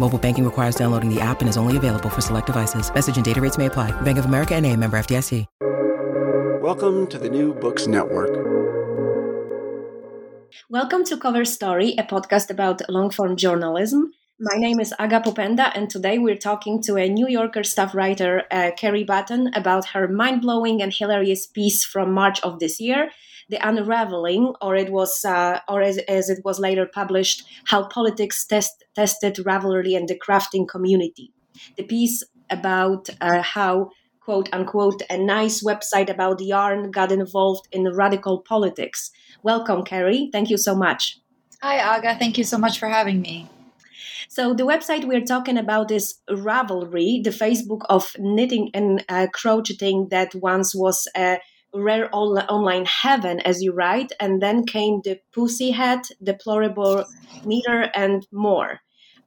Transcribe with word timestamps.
Mobile 0.00 0.18
banking 0.18 0.46
requires 0.46 0.76
downloading 0.76 1.14
the 1.14 1.20
app 1.20 1.40
and 1.40 1.48
is 1.48 1.58
only 1.58 1.76
available 1.76 2.08
for 2.08 2.22
select 2.22 2.46
devices. 2.46 2.92
Message 2.94 3.16
and 3.16 3.24
data 3.24 3.40
rates 3.40 3.58
may 3.58 3.66
apply. 3.66 3.90
Bank 4.00 4.16
of 4.16 4.24
America 4.24 4.54
and 4.54 4.64
a 4.64 4.74
member 4.74 4.98
FDIC. 4.98 5.44
Welcome 6.62 7.06
to 7.08 7.18
the 7.18 7.28
New 7.28 7.52
Books 7.52 7.86
Network. 7.86 8.30
Welcome 10.70 11.04
to 11.04 11.18
Cover 11.18 11.44
Story, 11.44 11.94
a 11.98 12.02
podcast 12.02 12.48
about 12.48 12.80
long 12.88 13.10
form 13.10 13.36
journalism. 13.36 14.12
My 14.38 14.56
name 14.56 14.80
is 14.80 14.94
Aga 14.98 15.20
Popeda, 15.20 15.70
and 15.74 15.90
today 15.90 16.16
we're 16.16 16.36
talking 16.48 16.82
to 16.84 16.96
a 16.96 17.06
New 17.06 17.28
Yorker 17.28 17.62
staff 17.62 17.94
writer, 17.94 18.44
uh, 18.50 18.70
Carrie 18.74 19.04
Battan, 19.04 19.54
about 19.54 19.88
her 19.88 20.08
mind 20.08 20.40
blowing 20.40 20.80
and 20.80 20.94
hilarious 20.94 21.46
piece 21.46 21.84
from 21.84 22.12
March 22.12 22.40
of 22.42 22.58
this 22.58 22.80
year 22.80 23.10
the 23.50 23.58
unraveling, 23.68 24.54
or 24.62 24.76
it 24.76 24.90
was, 24.90 25.24
uh, 25.24 25.58
or 25.68 25.82
as, 25.82 25.98
as, 26.08 26.30
it 26.30 26.40
was 26.44 26.58
later 26.58 26.86
published, 26.86 27.44
how 27.66 27.86
politics 27.88 28.46
test, 28.46 28.84
tested 28.94 29.36
Ravelry 29.36 29.96
and 29.96 30.08
the 30.08 30.18
crafting 30.18 30.66
community. 30.68 31.32
The 31.76 31.82
piece 31.82 32.22
about 32.48 33.10
uh, 33.20 33.42
how 33.42 33.90
quote 34.20 34.48
unquote 34.52 35.02
a 35.10 35.18
nice 35.18 35.62
website 35.62 36.08
about 36.08 36.40
yarn 36.40 36.90
got 36.90 37.10
involved 37.10 37.66
in 37.72 37.92
radical 37.92 38.38
politics. 38.40 39.10
Welcome, 39.42 39.82
Carrie. 39.82 40.28
Thank 40.32 40.50
you 40.50 40.56
so 40.56 40.74
much. 40.74 41.18
Hi, 41.62 41.80
Aga. 41.96 42.16
Thank 42.18 42.38
you 42.38 42.44
so 42.44 42.56
much 42.56 42.78
for 42.78 42.88
having 42.88 43.20
me. 43.20 43.48
So 44.28 44.54
the 44.54 44.62
website 44.64 45.04
we're 45.06 45.24
talking 45.24 45.58
about 45.58 45.90
is 45.90 46.20
Ravelry, 46.30 47.22
the 47.24 47.30
Facebook 47.30 47.80
of 47.88 48.12
knitting 48.18 48.70
and 48.72 49.04
uh, 49.08 49.26
crocheting 49.34 50.08
that 50.10 50.34
once 50.36 50.72
was 50.72 51.08
a 51.16 51.40
rare 51.72 52.08
online 52.12 52.84
heaven, 52.86 53.40
as 53.40 53.62
you 53.62 53.72
write, 53.72 54.12
and 54.20 54.42
then 54.42 54.64
came 54.64 55.00
the 55.04 55.20
pussy 55.32 55.70
hat, 55.70 56.10
deplorable 56.22 57.04
meter, 57.44 57.90
and 57.94 58.26
more. 58.32 58.80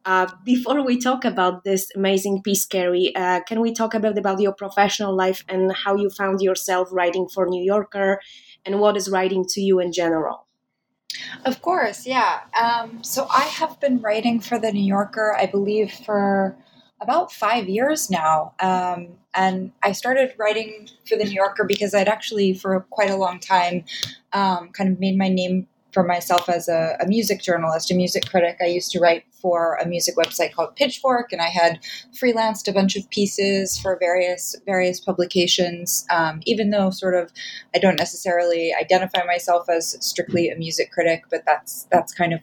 Uh, 0.06 0.28
before 0.44 0.86
we 0.86 1.00
talk 1.00 1.24
about 1.24 1.64
this 1.64 1.90
amazing 1.96 2.42
piece, 2.42 2.66
Carrie, 2.66 3.16
uh, 3.16 3.40
can 3.48 3.62
we 3.62 3.72
talk 3.72 3.94
about 3.94 4.18
about 4.18 4.42
your 4.42 4.54
professional 4.54 5.16
life 5.16 5.46
and 5.48 5.72
how 5.72 5.96
you 5.96 6.10
found 6.10 6.42
yourself 6.42 6.90
writing 6.92 7.28
for 7.30 7.48
New 7.48 7.64
Yorker, 7.64 8.20
and 8.66 8.80
what 8.80 8.98
is 8.98 9.10
writing 9.10 9.46
to 9.50 9.62
you 9.62 9.80
in 9.80 9.94
general? 9.94 10.46
Of 11.46 11.62
course, 11.62 12.06
yeah. 12.06 12.42
Um, 12.60 13.04
so 13.04 13.28
I 13.30 13.44
have 13.44 13.80
been 13.80 14.02
writing 14.02 14.40
for 14.40 14.60
the 14.60 14.72
New 14.72 14.84
Yorker, 14.84 15.36
I 15.38 15.46
believe, 15.46 15.94
for 15.94 16.58
about 17.04 17.32
five 17.32 17.70
years 17.70 18.10
now. 18.10 18.54
Um, 18.60 19.10
and 19.36 19.72
I 19.84 19.92
started 19.92 20.34
writing 20.38 20.88
for 21.08 21.18
the 21.18 21.26
New 21.26 21.34
Yorker 21.34 21.66
because 21.66 21.94
I'd 21.94 22.08
actually, 22.08 22.54
for 22.54 22.80
quite 22.90 23.10
a 23.10 23.16
long 23.16 23.40
time, 23.40 23.84
um, 24.32 24.70
kind 24.70 24.92
of 24.92 25.00
made 25.00 25.18
my 25.18 25.30
name 25.30 25.68
for 25.92 26.04
myself 26.04 26.50
as 26.50 26.68
a, 26.68 26.98
a, 27.00 27.08
music 27.08 27.42
journalist, 27.42 27.92
a 27.92 27.94
music 27.94 28.28
critic. 28.28 28.58
I 28.62 28.66
used 28.66 28.92
to 28.92 29.00
write 29.00 29.26
for 29.32 29.76
a 29.76 29.88
music 29.88 30.16
website 30.16 30.54
called 30.54 30.76
Pitchfork, 30.76 31.32
and 31.32 31.40
I 31.40 31.50
had 31.50 31.80
freelanced 32.20 32.68
a 32.68 32.74
bunch 32.74 32.96
of 32.96 33.08
pieces 33.12 33.78
for 33.78 33.96
various 34.00 34.56
various 34.66 35.00
publications. 35.00 36.06
Um, 36.10 36.42
even 36.46 36.72
though, 36.72 36.90
sort 36.90 37.14
of, 37.14 37.32
I 37.76 37.80
don't 37.80 38.00
necessarily 38.00 38.74
identify 38.74 39.24
myself 39.24 39.70
as 39.70 39.96
strictly 40.04 40.50
a 40.50 40.56
music 40.56 40.92
critic, 40.92 41.26
but 41.30 41.44
that's 41.46 41.88
that's 41.92 42.14
kind 42.14 42.34
of 42.34 42.40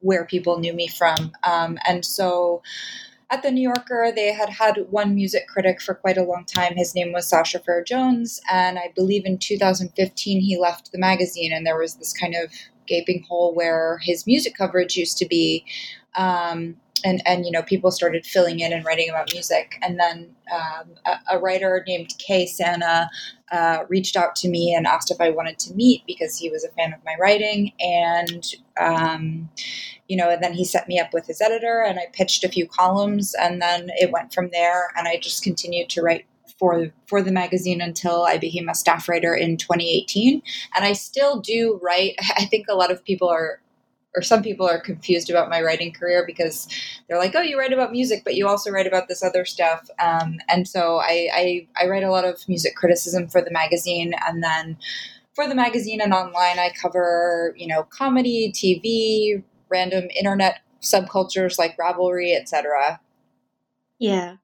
where 0.00 0.24
people 0.24 0.58
knew 0.58 0.74
me 0.74 0.88
from. 0.88 1.32
Um, 1.44 1.78
and 1.86 2.04
so 2.04 2.62
at 3.30 3.42
the 3.42 3.50
New 3.50 3.62
Yorker, 3.62 4.12
they 4.14 4.32
had 4.32 4.48
had 4.48 4.86
one 4.90 5.14
music 5.14 5.46
critic 5.46 5.80
for 5.80 5.94
quite 5.94 6.18
a 6.18 6.24
long 6.24 6.44
time. 6.44 6.74
His 6.76 6.94
name 6.94 7.12
was 7.12 7.28
Sasha 7.28 7.60
Frere-Jones, 7.60 8.40
and 8.50 8.78
I 8.78 8.92
believe 8.96 9.24
in 9.24 9.38
2015 9.38 10.40
he 10.40 10.58
left 10.58 10.90
the 10.90 10.98
magazine, 10.98 11.52
and 11.52 11.64
there 11.64 11.78
was 11.78 11.94
this 11.94 12.12
kind 12.12 12.34
of 12.34 12.52
gaping 12.86 13.24
hole 13.28 13.54
where 13.54 14.00
his 14.02 14.26
music 14.26 14.56
coverage 14.56 14.96
used 14.96 15.16
to 15.18 15.26
be. 15.26 15.64
Um, 16.16 16.76
and 17.04 17.22
and 17.26 17.44
you 17.46 17.52
know 17.52 17.62
people 17.62 17.90
started 17.90 18.26
filling 18.26 18.60
in 18.60 18.72
and 18.72 18.84
writing 18.84 19.08
about 19.10 19.32
music. 19.32 19.78
And 19.82 19.98
then 19.98 20.34
um, 20.52 20.90
a, 21.06 21.36
a, 21.36 21.38
writer 21.38 21.84
named 21.86 22.14
Kelefa 22.18 22.60
Sanneh 22.60 23.08
uh, 23.52 23.84
reached 23.88 24.16
out 24.16 24.36
to 24.36 24.48
me 24.48 24.74
and 24.74 24.86
asked 24.86 25.10
if 25.10 25.20
i 25.20 25.30
wanted 25.30 25.58
to 25.60 25.74
meet 25.74 26.02
because 26.06 26.36
he 26.36 26.50
was 26.50 26.64
a 26.64 26.70
fan 26.70 26.92
of 26.92 27.00
my 27.04 27.14
writing. 27.18 27.72
And 27.80 28.46
um, 28.80 29.48
you 30.08 30.16
know 30.16 30.30
and 30.30 30.42
then 30.42 30.54
he 30.54 30.64
set 30.64 30.88
me 30.88 30.98
up 30.98 31.12
with 31.12 31.26
his 31.26 31.40
editor 31.40 31.84
and 31.86 31.98
i 31.98 32.06
pitched 32.12 32.42
a 32.42 32.48
few 32.48 32.66
columns 32.66 33.34
and 33.34 33.62
then 33.62 33.90
it 33.94 34.10
went 34.10 34.32
from 34.32 34.50
there. 34.52 34.88
And 34.96 35.06
i 35.08 35.18
just 35.18 35.42
continued 35.42 35.88
to 35.90 36.02
write 36.02 36.26
for 36.60 36.92
for 37.06 37.22
the 37.22 37.32
magazine 37.32 37.80
until 37.80 38.24
I 38.24 38.36
became 38.36 38.68
a 38.68 38.74
staff 38.74 39.08
writer 39.08 39.34
in 39.34 39.56
2018 39.56 40.42
and 40.76 40.84
I 40.84 40.92
still 40.92 41.40
do 41.40 41.80
write. 41.82 42.14
I 42.36 42.44
think 42.44 42.66
a 42.68 42.74
lot 42.74 42.92
of 42.92 43.04
people 43.04 43.28
are 43.28 43.60
or 44.16 44.22
some 44.22 44.42
people 44.42 44.68
are 44.68 44.80
confused 44.80 45.30
about 45.30 45.48
my 45.48 45.62
writing 45.62 45.92
career 45.92 46.24
because 46.26 46.68
they're 47.08 47.18
like, 47.18 47.34
"Oh, 47.34 47.40
you 47.40 47.58
write 47.58 47.72
about 47.72 47.92
music, 47.92 48.22
but 48.24 48.34
you 48.34 48.48
also 48.48 48.70
write 48.70 48.86
about 48.86 49.08
this 49.08 49.22
other 49.22 49.44
stuff." 49.44 49.88
Um, 49.98 50.38
and 50.48 50.66
so 50.66 50.98
I, 50.98 51.28
I, 51.32 51.68
I 51.80 51.88
write 51.88 52.02
a 52.02 52.10
lot 52.10 52.24
of 52.24 52.48
music 52.48 52.74
criticism 52.74 53.28
for 53.28 53.40
the 53.40 53.50
magazine, 53.50 54.14
and 54.26 54.42
then 54.42 54.76
for 55.34 55.46
the 55.46 55.54
magazine 55.54 56.00
and 56.00 56.12
online, 56.12 56.58
I 56.58 56.72
cover 56.80 57.54
you 57.56 57.66
know 57.66 57.84
comedy, 57.84 58.52
TV, 58.52 59.42
random 59.68 60.08
internet 60.16 60.60
subcultures 60.82 61.58
like 61.58 61.76
Ravelry, 61.76 62.36
etc. 62.36 63.00
Yeah. 63.98 64.36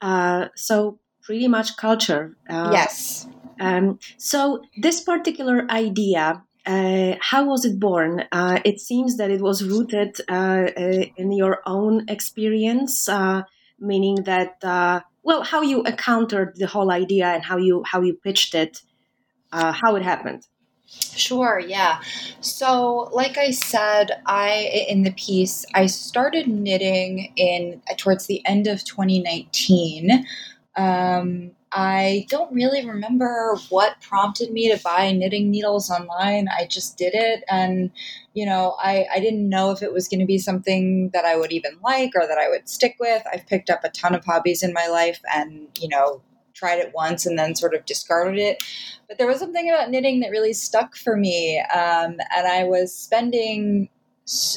Uh, 0.00 0.48
so 0.54 0.98
pretty 1.22 1.48
much 1.48 1.76
culture. 1.76 2.36
Uh, 2.48 2.70
yes. 2.72 3.26
Um, 3.60 3.98
so 4.16 4.62
this 4.76 5.02
particular 5.02 5.66
idea 5.70 6.44
uh, 6.68 7.16
how 7.20 7.46
was 7.46 7.64
it 7.64 7.80
born? 7.80 8.24
Uh, 8.30 8.60
it 8.62 8.78
seems 8.78 9.16
that 9.16 9.30
it 9.30 9.40
was 9.40 9.64
rooted 9.64 10.20
uh, 10.28 10.68
uh 10.76 11.04
in 11.16 11.32
your 11.32 11.62
own 11.64 12.04
experience, 12.08 13.08
uh, 13.08 13.42
meaning 13.80 14.16
that 14.24 14.62
uh, 14.62 15.00
well, 15.22 15.42
how 15.42 15.62
you 15.62 15.82
encountered 15.84 16.56
the 16.56 16.66
whole 16.66 16.90
idea 16.90 17.26
and 17.28 17.42
how 17.42 17.56
you 17.56 17.82
how 17.86 18.02
you 18.02 18.12
pitched 18.12 18.54
it, 18.54 18.82
how 19.50 19.96
it 19.96 20.02
happened. 20.02 20.46
Sure, 20.90 21.58
yeah. 21.58 22.00
So, 22.40 23.10
like 23.12 23.36
I 23.38 23.50
said, 23.50 24.22
I 24.26 24.86
in 24.88 25.02
the 25.02 25.12
piece, 25.12 25.64
I 25.74 25.86
started 25.86 26.48
knitting 26.48 27.32
in 27.36 27.80
towards 27.96 28.26
the 28.26 28.46
end 28.46 28.66
of 28.66 28.84
2019. 28.84 30.26
Um, 30.76 31.52
I 31.72 32.26
don't 32.28 32.52
really 32.52 32.86
remember 32.86 33.56
what 33.68 34.00
prompted 34.00 34.50
me 34.52 34.72
to 34.74 34.82
buy 34.82 35.12
knitting 35.12 35.50
needles 35.50 35.90
online. 35.90 36.48
I 36.48 36.66
just 36.66 36.96
did 36.96 37.14
it. 37.14 37.44
And, 37.48 37.90
you 38.32 38.46
know, 38.46 38.76
I, 38.82 39.06
I 39.12 39.20
didn't 39.20 39.48
know 39.48 39.70
if 39.70 39.82
it 39.82 39.92
was 39.92 40.08
going 40.08 40.20
to 40.20 40.26
be 40.26 40.38
something 40.38 41.10
that 41.12 41.24
I 41.24 41.36
would 41.36 41.52
even 41.52 41.72
like 41.82 42.12
or 42.14 42.26
that 42.26 42.38
I 42.38 42.48
would 42.48 42.68
stick 42.68 42.96
with. 42.98 43.22
I've 43.30 43.46
picked 43.46 43.68
up 43.68 43.84
a 43.84 43.90
ton 43.90 44.14
of 44.14 44.24
hobbies 44.24 44.62
in 44.62 44.72
my 44.72 44.86
life 44.86 45.20
and, 45.34 45.68
you 45.78 45.88
know, 45.88 46.22
tried 46.54 46.78
it 46.78 46.92
once 46.94 47.26
and 47.26 47.38
then 47.38 47.54
sort 47.54 47.74
of 47.74 47.84
discarded 47.84 48.38
it. 48.38 48.62
But 49.06 49.18
there 49.18 49.26
was 49.26 49.38
something 49.38 49.70
about 49.70 49.90
knitting 49.90 50.20
that 50.20 50.30
really 50.30 50.54
stuck 50.54 50.96
for 50.96 51.16
me. 51.16 51.58
Um, 51.60 52.16
and 52.34 52.46
I 52.46 52.64
was 52.64 52.94
spending, 52.94 53.90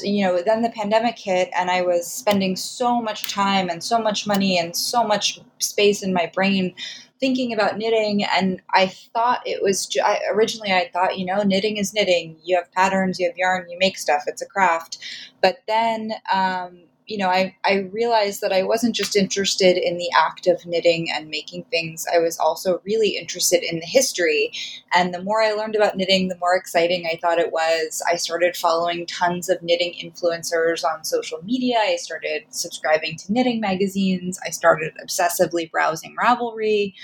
you 0.02 0.24
know, 0.24 0.42
then 0.42 0.62
the 0.62 0.70
pandemic 0.70 1.18
hit 1.18 1.50
and 1.56 1.70
I 1.70 1.82
was 1.82 2.06
spending 2.06 2.56
so 2.56 3.00
much 3.00 3.32
time 3.32 3.68
and 3.70 3.82
so 3.82 3.98
much 3.98 4.26
money 4.26 4.58
and 4.58 4.76
so 4.76 5.04
much 5.04 5.40
space 5.58 6.02
in 6.02 6.12
my 6.12 6.30
brain 6.34 6.74
thinking 7.20 7.52
about 7.52 7.78
knitting 7.78 8.24
and 8.24 8.60
i 8.74 8.84
thought 8.84 9.40
it 9.46 9.62
was 9.62 9.88
I, 10.04 10.18
originally 10.32 10.72
i 10.72 10.90
thought 10.92 11.16
you 11.16 11.24
know 11.24 11.44
knitting 11.44 11.76
is 11.76 11.94
knitting. 11.94 12.36
You 12.42 12.56
have 12.56 12.72
patterns 12.72 13.20
you 13.20 13.28
have 13.28 13.36
yarn 13.36 13.70
you 13.70 13.78
make 13.78 13.96
stuff. 13.96 14.24
It's 14.26 14.42
a 14.42 14.46
craft. 14.46 14.98
But 15.40 15.58
then 15.68 16.14
um, 16.34 16.80
you 17.12 17.18
know, 17.18 17.28
I, 17.28 17.54
I 17.66 17.90
realized 17.92 18.40
that 18.40 18.54
I 18.54 18.62
wasn't 18.62 18.96
just 18.96 19.16
interested 19.16 19.76
in 19.76 19.98
the 19.98 20.08
act 20.16 20.46
of 20.46 20.64
knitting 20.64 21.08
and 21.14 21.28
making 21.28 21.64
things. 21.64 22.06
I 22.10 22.18
was 22.18 22.38
also 22.38 22.80
really 22.86 23.18
interested 23.18 23.62
in 23.62 23.80
the 23.80 23.86
history. 23.86 24.50
And 24.94 25.12
the 25.12 25.22
more 25.22 25.42
I 25.42 25.52
learned 25.52 25.76
about 25.76 25.94
knitting, 25.94 26.28
the 26.28 26.38
more 26.38 26.56
exciting 26.56 27.04
I 27.04 27.18
thought 27.20 27.38
it 27.38 27.52
was. 27.52 28.02
I 28.10 28.16
started 28.16 28.56
following 28.56 29.04
tons 29.04 29.50
of 29.50 29.62
knitting 29.62 29.92
influencers 30.02 30.84
on 30.84 31.04
social 31.04 31.42
media. 31.44 31.76
I 31.80 31.96
started 31.96 32.44
subscribing 32.48 33.18
to 33.18 33.30
knitting 33.30 33.60
magazines. 33.60 34.40
I 34.46 34.48
started 34.48 34.94
obsessively 35.04 35.70
browsing 35.70 36.16
Ravelry. 36.18 36.94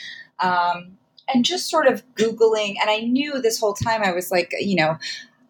Um, 0.41 0.97
and 1.35 1.45
just 1.45 1.69
sort 1.69 1.87
of 1.87 2.03
Googling. 2.15 2.77
And 2.81 2.89
I 2.89 3.01
knew 3.01 3.43
this 3.43 3.61
whole 3.61 3.75
time 3.75 4.03
I 4.03 4.13
was 4.13 4.31
like, 4.31 4.55
you 4.59 4.77
know, 4.77 4.97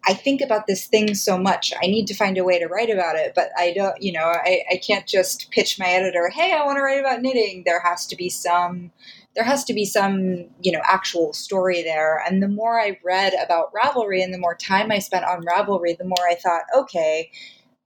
I 0.09 0.13
think 0.13 0.41
about 0.41 0.65
this 0.65 0.87
thing 0.87 1.13
so 1.13 1.37
much. 1.37 1.71
I 1.83 1.85
need 1.85 2.07
to 2.07 2.15
find 2.15 2.39
a 2.39 2.43
way 2.43 2.57
to 2.57 2.65
write 2.65 2.89
about 2.89 3.15
it, 3.15 3.33
but 3.35 3.51
I 3.55 3.73
don't, 3.73 4.01
you 4.01 4.11
know, 4.11 4.23
I, 4.25 4.63
I 4.71 4.77
can't 4.77 5.05
just 5.05 5.51
pitch 5.51 5.77
my 5.77 5.85
editor, 5.85 6.29
hey, 6.29 6.51
I 6.51 6.65
want 6.65 6.77
to 6.77 6.81
write 6.81 6.99
about 6.99 7.21
knitting. 7.21 7.61
There 7.63 7.79
has 7.79 8.07
to 8.07 8.15
be 8.15 8.27
some 8.27 8.91
there 9.35 9.43
has 9.43 9.63
to 9.65 9.73
be 9.73 9.85
some, 9.85 10.47
you 10.61 10.71
know, 10.71 10.81
actual 10.83 11.31
story 11.33 11.83
there. 11.83 12.23
And 12.27 12.41
the 12.41 12.47
more 12.47 12.81
I 12.81 12.99
read 13.05 13.33
about 13.35 13.71
Ravelry 13.71 14.23
and 14.23 14.33
the 14.33 14.39
more 14.39 14.55
time 14.55 14.91
I 14.91 14.97
spent 14.97 15.25
on 15.25 15.45
Ravelry, 15.45 15.95
the 15.95 16.05
more 16.05 16.27
I 16.27 16.33
thought, 16.33 16.63
okay, 16.75 17.29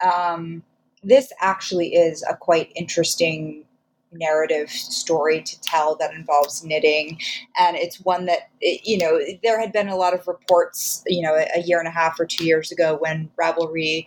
um, 0.01 0.63
this 1.03 1.33
actually 1.41 1.93
is 1.93 2.23
a 2.27 2.37
quite 2.37 2.71
interesting 2.75 3.65
narrative 4.13 4.69
story 4.69 5.41
to 5.41 5.61
tell 5.61 5.95
that 5.95 6.13
involves 6.13 6.63
knitting. 6.63 7.19
And 7.57 7.75
it's 7.77 7.99
one 8.01 8.25
that 8.25 8.49
you 8.61 8.97
know 8.97 9.19
there 9.43 9.59
had 9.59 9.71
been 9.71 9.89
a 9.89 9.95
lot 9.95 10.13
of 10.13 10.27
reports 10.27 11.03
you 11.07 11.21
know 11.21 11.35
a 11.55 11.61
year 11.61 11.79
and 11.79 11.87
a 11.87 11.91
half 11.91 12.19
or 12.19 12.25
two 12.25 12.45
years 12.45 12.71
ago 12.71 12.97
when 12.99 13.29
ravelry 13.39 14.05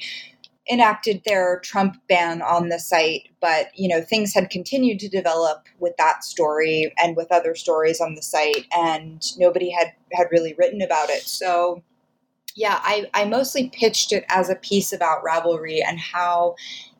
enacted 0.69 1.23
their 1.25 1.61
trump 1.61 1.97
ban 2.09 2.43
on 2.43 2.69
the 2.69 2.79
site. 2.79 3.29
But 3.41 3.69
you 3.75 3.89
know 3.89 4.01
things 4.01 4.35
had 4.35 4.51
continued 4.51 4.99
to 5.01 5.09
develop 5.09 5.67
with 5.79 5.97
that 5.99 6.25
story 6.25 6.93
and 6.99 7.17
with 7.17 7.31
other 7.31 7.55
stories 7.55 8.01
on 8.01 8.15
the 8.15 8.23
site 8.23 8.67
and 8.77 9.23
nobody 9.39 9.71
had 9.71 9.93
had 10.13 10.29
really 10.31 10.55
written 10.59 10.83
about 10.83 11.11
it. 11.11 11.23
So 11.23 11.83
yeah, 12.57 12.81
I, 12.83 13.09
I 13.13 13.27
mostly 13.27 13.69
pitched 13.69 14.13
it 14.13 14.25
as 14.29 14.49
a 14.49 14.57
piece 14.57 14.93
about 14.93 15.23
Ravelry 15.23 15.83
and 15.87 16.01
how 16.01 16.57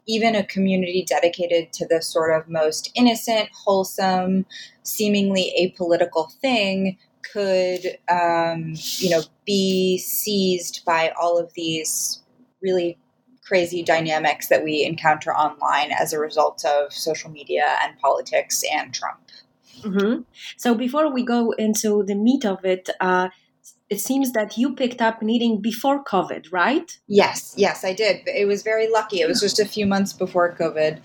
even 0.07 0.35
a 0.35 0.45
community 0.47 1.05
dedicated 1.09 1.73
to 1.75 1.87
the 1.87 2.01
sort 2.01 2.35
of 2.35 2.49
most 2.49 2.91
innocent, 2.95 3.49
wholesome, 3.53 4.47
seemingly 4.83 5.53
apolitical 5.61 6.33
thing 6.41 6.97
could, 7.33 7.99
um, 8.09 8.75
you 8.99 9.11
know, 9.11 9.23
be 9.45 9.99
seized 9.99 10.85
by 10.85 11.13
all 11.21 11.39
of 11.39 11.53
these 11.55 12.23
really 12.63 12.99
crazy 13.45 13.83
dynamics 13.83 14.49
that 14.49 14.65
we 14.65 14.85
encounter 14.85 15.33
online 15.33 15.93
as 15.93 16.13
a 16.13 16.19
result 16.19 16.65
of 16.65 16.93
social 16.93 17.31
media 17.31 17.77
and 17.83 17.99
politics 17.99 18.63
and 18.73 18.93
Trump. 18.93 19.21
Mm-hmm. 19.83 20.23
So 20.57 20.75
before 20.75 21.13
we 21.13 21.25
go 21.25 21.53
into 21.53 22.03
the 22.05 22.15
meat 22.15 22.45
of 22.45 22.65
it, 22.65 22.89
uh, 23.01 23.29
it 23.89 24.01
seems 24.01 24.33
that 24.33 24.59
you 24.59 24.75
picked 24.75 25.01
up 25.01 25.23
knitting 25.23 25.61
before 25.61 26.03
COVID, 26.03 26.49
right? 26.51 26.99
Yes, 27.07 27.55
yes, 27.57 27.85
I 27.85 27.93
did. 27.93 28.23
It 28.27 28.47
was 28.47 28.63
very 28.63 28.91
lucky. 28.91 29.21
It 29.21 29.29
was 29.29 29.41
just 29.41 29.61
a 29.61 29.65
few 29.65 29.87
months 29.87 30.13
before 30.13 30.55
COVID. 30.55 31.01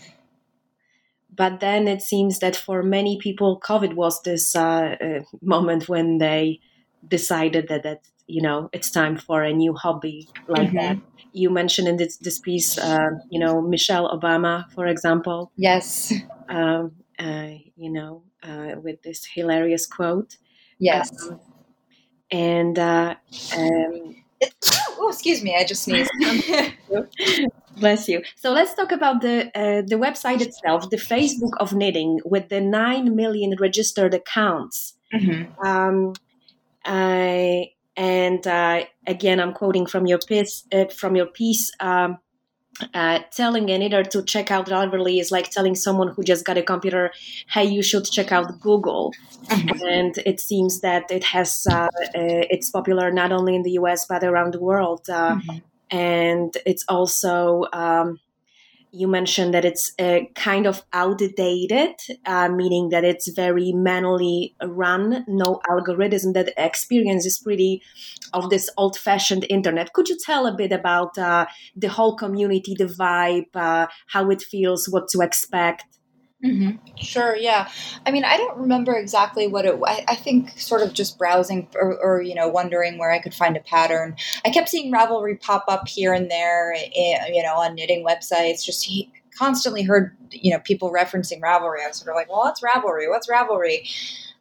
But 1.33 1.59
then 1.59 1.87
it 1.87 2.01
seems 2.01 2.39
that 2.39 2.55
for 2.55 2.83
many 2.83 3.19
people, 3.19 3.61
COVID 3.65 3.93
was 3.93 4.21
this 4.23 4.55
uh, 4.55 4.95
uh, 4.99 5.19
moment 5.41 5.87
when 5.87 6.17
they 6.17 6.59
decided 7.07 7.67
that 7.69 7.83
that 7.83 8.01
you 8.27 8.41
know 8.41 8.69
it's 8.73 8.91
time 8.91 9.17
for 9.17 9.41
a 9.41 9.53
new 9.53 9.73
hobby 9.73 10.29
like 10.47 10.69
mm-hmm. 10.69 10.77
that. 10.77 10.97
You 11.33 11.49
mentioned 11.49 11.87
in 11.87 11.95
this, 11.95 12.17
this 12.17 12.39
piece, 12.39 12.77
uh, 12.77 13.11
you 13.29 13.39
know, 13.39 13.61
Michelle 13.61 14.09
Obama, 14.09 14.69
for 14.73 14.85
example. 14.85 15.53
Yes. 15.55 16.11
Um, 16.49 16.91
uh, 17.17 17.51
you 17.77 17.89
know, 17.89 18.23
uh, 18.43 18.75
with 18.83 19.01
this 19.03 19.25
hilarious 19.33 19.85
quote. 19.85 20.35
Yes. 20.77 21.09
Um, 21.23 21.39
and 22.31 22.79
uh, 22.79 23.15
um, 23.57 24.15
oh, 24.97 25.09
excuse 25.09 25.43
me, 25.43 25.55
I 25.55 25.63
just 25.63 25.83
sneezed. 25.83 26.11
Bless 27.77 28.07
you. 28.07 28.21
So 28.35 28.51
let's 28.51 28.73
talk 28.73 28.91
about 28.91 29.21
the 29.21 29.47
uh, 29.55 29.81
the 29.85 29.95
website 29.95 30.41
itself, 30.41 30.89
the 30.89 30.97
Facebook 30.97 31.53
of 31.59 31.73
knitting, 31.73 32.19
with 32.25 32.49
the 32.49 32.61
nine 32.61 33.15
million 33.15 33.55
registered 33.59 34.13
accounts. 34.13 34.93
Mm-hmm. 35.13 35.65
Um, 35.65 36.13
I, 36.85 37.71
and 37.95 38.45
uh, 38.45 38.85
again, 39.07 39.39
I'm 39.39 39.53
quoting 39.53 39.85
from 39.85 40.05
your 40.05 40.19
piece. 40.19 40.65
Uh, 40.71 40.85
from 40.85 41.15
your 41.15 41.27
piece. 41.27 41.71
Um, 41.79 42.17
uh, 42.93 43.19
telling 43.31 43.69
an 43.69 43.81
editor 43.81 44.09
to 44.09 44.23
check 44.23 44.51
out 44.51 44.67
Ravelry 44.67 45.19
is 45.19 45.31
like 45.31 45.49
telling 45.49 45.75
someone 45.75 46.09
who 46.09 46.23
just 46.23 46.45
got 46.45 46.57
a 46.57 46.63
computer, 46.63 47.11
"Hey, 47.49 47.65
you 47.65 47.83
should 47.83 48.05
check 48.05 48.31
out 48.31 48.59
Google." 48.59 49.13
Mm-hmm. 49.47 49.85
And 49.87 50.17
it 50.25 50.39
seems 50.39 50.81
that 50.81 51.11
it 51.11 51.23
has 51.25 51.67
uh, 51.69 51.73
uh, 51.73 51.87
it's 52.13 52.69
popular 52.69 53.11
not 53.11 53.31
only 53.31 53.55
in 53.55 53.63
the 53.63 53.71
U.S. 53.71 54.05
but 54.07 54.23
around 54.23 54.53
the 54.53 54.61
world, 54.61 55.01
uh, 55.09 55.35
mm-hmm. 55.35 55.57
and 55.95 56.55
it's 56.65 56.85
also 56.87 57.65
um, 57.73 58.19
you 58.91 59.07
mentioned 59.07 59.53
that 59.53 59.63
it's 59.65 59.93
uh, 59.99 60.19
kind 60.35 60.65
of 60.65 60.83
outdated, 60.91 61.95
uh, 62.25 62.49
meaning 62.49 62.89
that 62.89 63.03
it's 63.03 63.29
very 63.29 63.71
manually 63.71 64.55
run, 64.63 65.23
no 65.27 65.61
algorithm. 65.69 66.33
That 66.33 66.53
experience 66.57 67.25
is 67.25 67.39
pretty 67.39 67.81
of 68.33 68.49
this 68.49 68.69
old 68.77 68.97
fashioned 68.97 69.45
internet. 69.49 69.93
Could 69.93 70.09
you 70.09 70.17
tell 70.17 70.45
a 70.45 70.55
bit 70.55 70.71
about 70.71 71.17
uh, 71.17 71.45
the 71.75 71.89
whole 71.89 72.15
community, 72.15 72.75
the 72.77 72.85
vibe, 72.85 73.55
uh, 73.55 73.87
how 74.07 74.29
it 74.29 74.41
feels, 74.41 74.87
what 74.89 75.07
to 75.09 75.21
expect? 75.21 75.85
Mm-hmm. 76.43 76.77
Sure. 76.97 77.35
Yeah. 77.35 77.69
I 78.05 78.09
mean, 78.11 78.23
I 78.25 78.35
don't 78.35 78.57
remember 78.57 78.95
exactly 78.95 79.45
what 79.45 79.65
it. 79.65 79.79
I, 79.85 80.03
I 80.07 80.15
think 80.15 80.57
sort 80.59 80.81
of 80.81 80.91
just 80.91 81.19
browsing 81.19 81.67
or, 81.75 81.99
or, 82.01 82.21
you 82.23 82.33
know 82.33 82.47
wondering 82.47 82.97
where 82.97 83.11
I 83.11 83.19
could 83.19 83.35
find 83.35 83.55
a 83.55 83.59
pattern. 83.59 84.15
I 84.43 84.49
kept 84.49 84.69
seeing 84.69 84.91
Ravelry 84.91 85.39
pop 85.39 85.65
up 85.67 85.87
here 85.87 86.13
and 86.13 86.31
there, 86.31 86.73
eh, 86.73 87.27
you 87.31 87.43
know, 87.43 87.53
on 87.57 87.75
knitting 87.75 88.03
websites. 88.03 88.65
Just 88.65 88.83
he 88.83 89.11
constantly 89.37 89.83
heard 89.83 90.17
you 90.31 90.51
know 90.51 90.59
people 90.59 90.91
referencing 90.91 91.41
Ravelry. 91.41 91.83
I 91.83 91.89
was 91.89 91.97
sort 91.97 92.09
of 92.09 92.15
like, 92.15 92.27
well, 92.29 92.39
what's 92.39 92.61
Ravelry? 92.61 93.07
What's 93.07 93.27
Ravelry? 93.29 93.87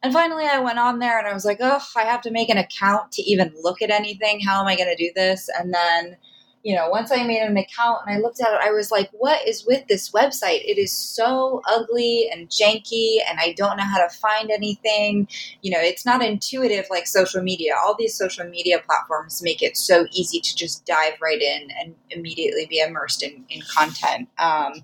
And 0.01 0.11
finally, 0.11 0.45
I 0.45 0.57
went 0.59 0.79
on 0.79 0.97
there 0.97 1.19
and 1.19 1.27
I 1.27 1.33
was 1.33 1.45
like, 1.45 1.59
oh, 1.61 1.79
I 1.95 2.01
have 2.03 2.21
to 2.21 2.31
make 2.31 2.49
an 2.49 2.57
account 2.57 3.11
to 3.13 3.21
even 3.21 3.53
look 3.61 3.83
at 3.83 3.91
anything. 3.91 4.39
How 4.39 4.59
am 4.59 4.67
I 4.67 4.75
going 4.75 4.89
to 4.89 4.95
do 4.95 5.11
this? 5.15 5.47
And 5.59 5.71
then 5.71 6.17
you 6.63 6.75
know, 6.75 6.89
once 6.89 7.11
I 7.11 7.23
made 7.23 7.41
an 7.41 7.57
account 7.57 8.01
and 8.05 8.15
I 8.15 8.19
looked 8.19 8.39
at 8.39 8.53
it, 8.53 8.59
I 8.61 8.71
was 8.71 8.91
like, 8.91 9.09
what 9.13 9.47
is 9.47 9.65
with 9.65 9.87
this 9.87 10.11
website? 10.11 10.63
It 10.63 10.77
is 10.77 10.91
so 10.91 11.61
ugly 11.67 12.29
and 12.31 12.49
janky, 12.49 13.17
and 13.27 13.39
I 13.39 13.53
don't 13.57 13.77
know 13.77 13.83
how 13.83 13.97
to 13.97 14.09
find 14.09 14.51
anything. 14.51 15.27
You 15.61 15.71
know, 15.71 15.79
it's 15.79 16.05
not 16.05 16.23
intuitive 16.23 16.85
like 16.89 17.07
social 17.07 17.41
media. 17.41 17.73
All 17.83 17.95
these 17.97 18.15
social 18.15 18.45
media 18.45 18.79
platforms 18.85 19.41
make 19.41 19.63
it 19.63 19.75
so 19.75 20.05
easy 20.11 20.39
to 20.39 20.55
just 20.55 20.85
dive 20.85 21.13
right 21.21 21.41
in 21.41 21.69
and 21.79 21.95
immediately 22.11 22.67
be 22.67 22.79
immersed 22.79 23.23
in, 23.23 23.43
in 23.49 23.61
content. 23.73 24.29
Um, 24.37 24.83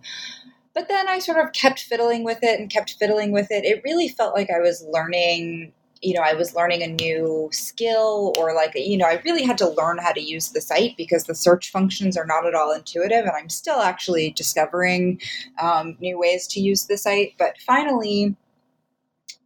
but 0.73 0.87
then 0.87 1.07
I 1.07 1.19
sort 1.19 1.39
of 1.43 1.53
kept 1.53 1.79
fiddling 1.79 2.23
with 2.23 2.39
it 2.43 2.59
and 2.59 2.69
kept 2.69 2.95
fiddling 2.99 3.31
with 3.31 3.47
it. 3.51 3.65
It 3.65 3.81
really 3.83 4.07
felt 4.07 4.35
like 4.35 4.49
I 4.49 4.59
was 4.59 4.85
learning 4.91 5.73
you 6.01 6.13
know, 6.13 6.21
I 6.21 6.33
was 6.33 6.55
learning 6.55 6.83
a 6.83 6.87
new 6.87 7.49
skill 7.51 8.33
or 8.37 8.53
like, 8.53 8.73
you 8.75 8.97
know, 8.97 9.05
I 9.05 9.21
really 9.25 9.43
had 9.43 9.57
to 9.59 9.69
learn 9.69 9.97
how 9.97 10.11
to 10.11 10.21
use 10.21 10.49
the 10.49 10.61
site 10.61 10.95
because 10.97 11.25
the 11.25 11.35
search 11.35 11.71
functions 11.71 12.17
are 12.17 12.25
not 12.25 12.45
at 12.45 12.55
all 12.55 12.71
intuitive. 12.71 13.25
And 13.25 13.31
I'm 13.31 13.49
still 13.49 13.79
actually 13.79 14.31
discovering 14.31 15.19
um, 15.61 15.97
new 15.99 16.19
ways 16.19 16.47
to 16.47 16.59
use 16.59 16.85
the 16.85 16.97
site. 16.97 17.33
But 17.37 17.57
finally, 17.65 18.35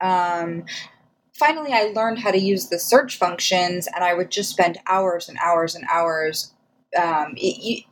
um, 0.01 0.65
finally, 1.33 1.71
I 1.73 1.91
learned 1.95 2.19
how 2.19 2.31
to 2.31 2.39
use 2.39 2.69
the 2.69 2.79
search 2.79 3.17
functions 3.17 3.87
and 3.93 4.03
I 4.03 4.13
would 4.13 4.31
just 4.31 4.49
spend 4.49 4.77
hours 4.87 5.29
and 5.29 5.37
hours 5.39 5.75
and 5.75 5.85
hours 5.91 6.53
um, 6.97 7.33
it, 7.37 7.57
you, 7.63 7.83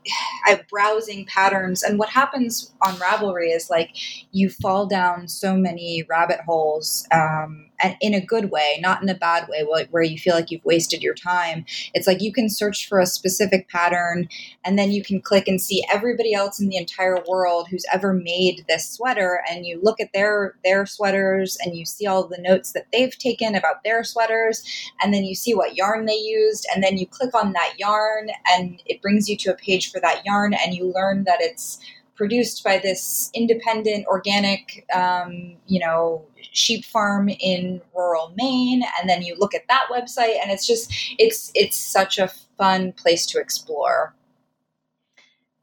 I'm 0.46 0.60
browsing 0.70 1.26
patterns, 1.26 1.84
and 1.84 1.98
what 2.00 2.10
happens 2.10 2.74
on 2.86 2.96
Ravelry 2.96 3.56
is 3.56 3.70
like 3.70 3.92
you 4.32 4.50
fall 4.50 4.88
down 4.88 5.28
so 5.28 5.56
many 5.56 6.04
rabbit 6.10 6.40
holes, 6.46 7.08
um, 7.12 7.69
and 7.82 7.96
in 8.02 8.14
a 8.14 8.26
good 8.26 8.52
way, 8.52 8.80
not 8.82 9.02
in 9.02 9.10
a 9.10 9.16
bad 9.16 9.48
way, 9.48 9.66
where 9.92 10.04
you 10.04 10.18
feel 10.18 10.36
like 10.36 10.52
you've 10.52 10.66
wasted 10.66 11.02
your 11.02 11.14
time. 11.14 11.66
It's 11.94 12.08
like 12.08 12.22
you 12.22 12.34
can 12.34 12.50
search 12.50 12.88
for 12.88 13.00
a 13.00 13.06
specific 13.06 13.70
pattern, 13.70 14.28
and 14.64 14.78
then 14.78 14.92
you 14.92 15.04
can 15.04 15.22
click 15.22 15.48
and 15.48 15.62
see 15.62 15.84
everybody 15.92 16.34
else 16.34 16.60
in 16.60 16.70
the 16.70 16.78
entire 16.78 17.24
world 17.28 17.68
who's 17.70 17.86
ever 17.94 18.14
made 18.14 18.66
this 18.68 18.90
sweater, 18.90 19.42
and 19.50 19.66
you 19.66 19.80
look 19.82 20.00
at 20.00 20.14
their 20.14 20.56
their 20.64 20.86
sweaters, 20.86 21.58
and 21.64 21.76
you 21.76 21.86
see 21.86 22.08
all 22.08 22.28
the 22.28 22.42
notes 22.42 22.74
that 22.74 22.88
they've 22.92 23.18
taken 23.18 23.56
about 23.56 23.84
their 23.84 24.04
sweaters, 24.04 24.64
and 25.02 25.14
then 25.14 25.24
you 25.24 25.36
see 25.36 25.54
what 25.54 25.76
yarn 25.76 26.06
they 26.06 26.18
used, 26.18 26.68
and 26.74 26.84
then 26.84 26.98
you 26.98 27.06
click 27.08 27.34
on 27.34 27.54
that 27.54 27.74
yarn, 27.78 28.30
and 28.52 28.82
it 28.86 29.02
brings 29.02 29.30
you 29.30 29.38
to 29.38 29.52
a 29.52 29.56
page 29.56 29.92
for 29.92 30.00
that 30.00 30.26
yarn, 30.26 30.54
and 30.54 30.76
you 30.76 30.92
learn 30.94 31.24
that 31.24 31.40
it's 31.42 31.80
produced 32.20 32.66
by 32.66 32.78
this 32.78 33.32
independent 33.34 34.06
organic 34.08 34.86
um, 34.94 35.56
you 35.68 35.80
know 35.80 36.26
sheep 36.52 36.84
farm 36.84 37.30
in 37.30 37.82
rural 37.96 38.34
maine 38.36 38.84
and 39.00 39.10
then 39.10 39.22
you 39.22 39.34
look 39.40 39.56
at 39.56 39.66
that 39.70 39.86
website 39.90 40.36
and 40.42 40.52
it's 40.52 40.68
just 40.68 40.92
it's 41.18 41.50
it's 41.56 41.78
such 41.78 42.20
a 42.20 42.28
fun 42.58 42.92
place 42.92 43.26
to 43.26 43.40
explore. 43.40 44.14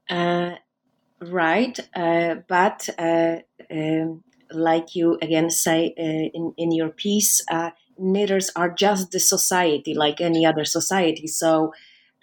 Uh, 0.09 0.55
right 1.21 1.79
uh, 1.95 2.35
but 2.47 2.89
uh, 2.97 3.35
um, 3.71 4.23
like 4.51 4.95
you 4.95 5.17
again 5.21 5.49
say 5.51 5.93
uh, 5.99 6.27
in, 6.37 6.53
in 6.57 6.71
your 6.71 6.89
piece 6.89 7.43
uh, 7.51 7.69
knitters 7.99 8.49
are 8.55 8.69
just 8.69 9.11
the 9.11 9.19
society 9.19 9.93
like 9.93 10.21
any 10.21 10.43
other 10.43 10.65
society 10.65 11.27
so 11.27 11.71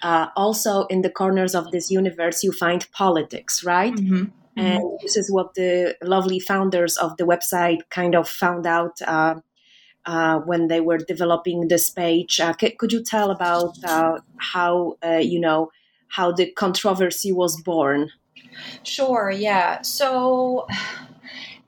uh, 0.03 0.29
also 0.37 0.87
in 0.87 1.03
the 1.03 1.11
corners 1.11 1.55
of 1.55 1.71
this 1.71 1.91
universe 1.91 2.43
you 2.43 2.53
find 2.53 2.91
politics 2.93 3.65
right 3.65 3.95
mm-hmm. 3.95 4.25
and 4.57 4.83
mm-hmm. 4.83 4.97
this 5.03 5.17
is 5.17 5.31
what 5.31 5.55
the 5.55 5.97
lovely 6.03 6.41
founders 6.41 6.97
of 6.97 7.17
the 7.17 7.25
website 7.25 7.81
kind 7.91 8.15
of 8.15 8.29
found 8.29 8.67
out 8.67 9.01
uh, 9.07 9.35
uh, 10.07 10.39
when 10.41 10.69
they 10.69 10.81
were 10.81 10.99
developing 10.99 11.69
this 11.69 11.91
page 11.91 12.41
uh, 12.41 12.53
c- 12.61 12.77
could 12.79 12.93
you 12.93 13.03
tell 13.03 13.31
about 13.31 13.73
uh, 13.85 14.19
how 14.37 14.97
uh, 15.05 15.17
you 15.17 15.41
know 15.41 15.71
how 16.09 16.31
the 16.31 16.51
controversy 16.53 17.33
was 17.33 17.61
born 17.63 18.11
sure 18.83 19.31
yeah 19.31 19.81
so 19.83 20.67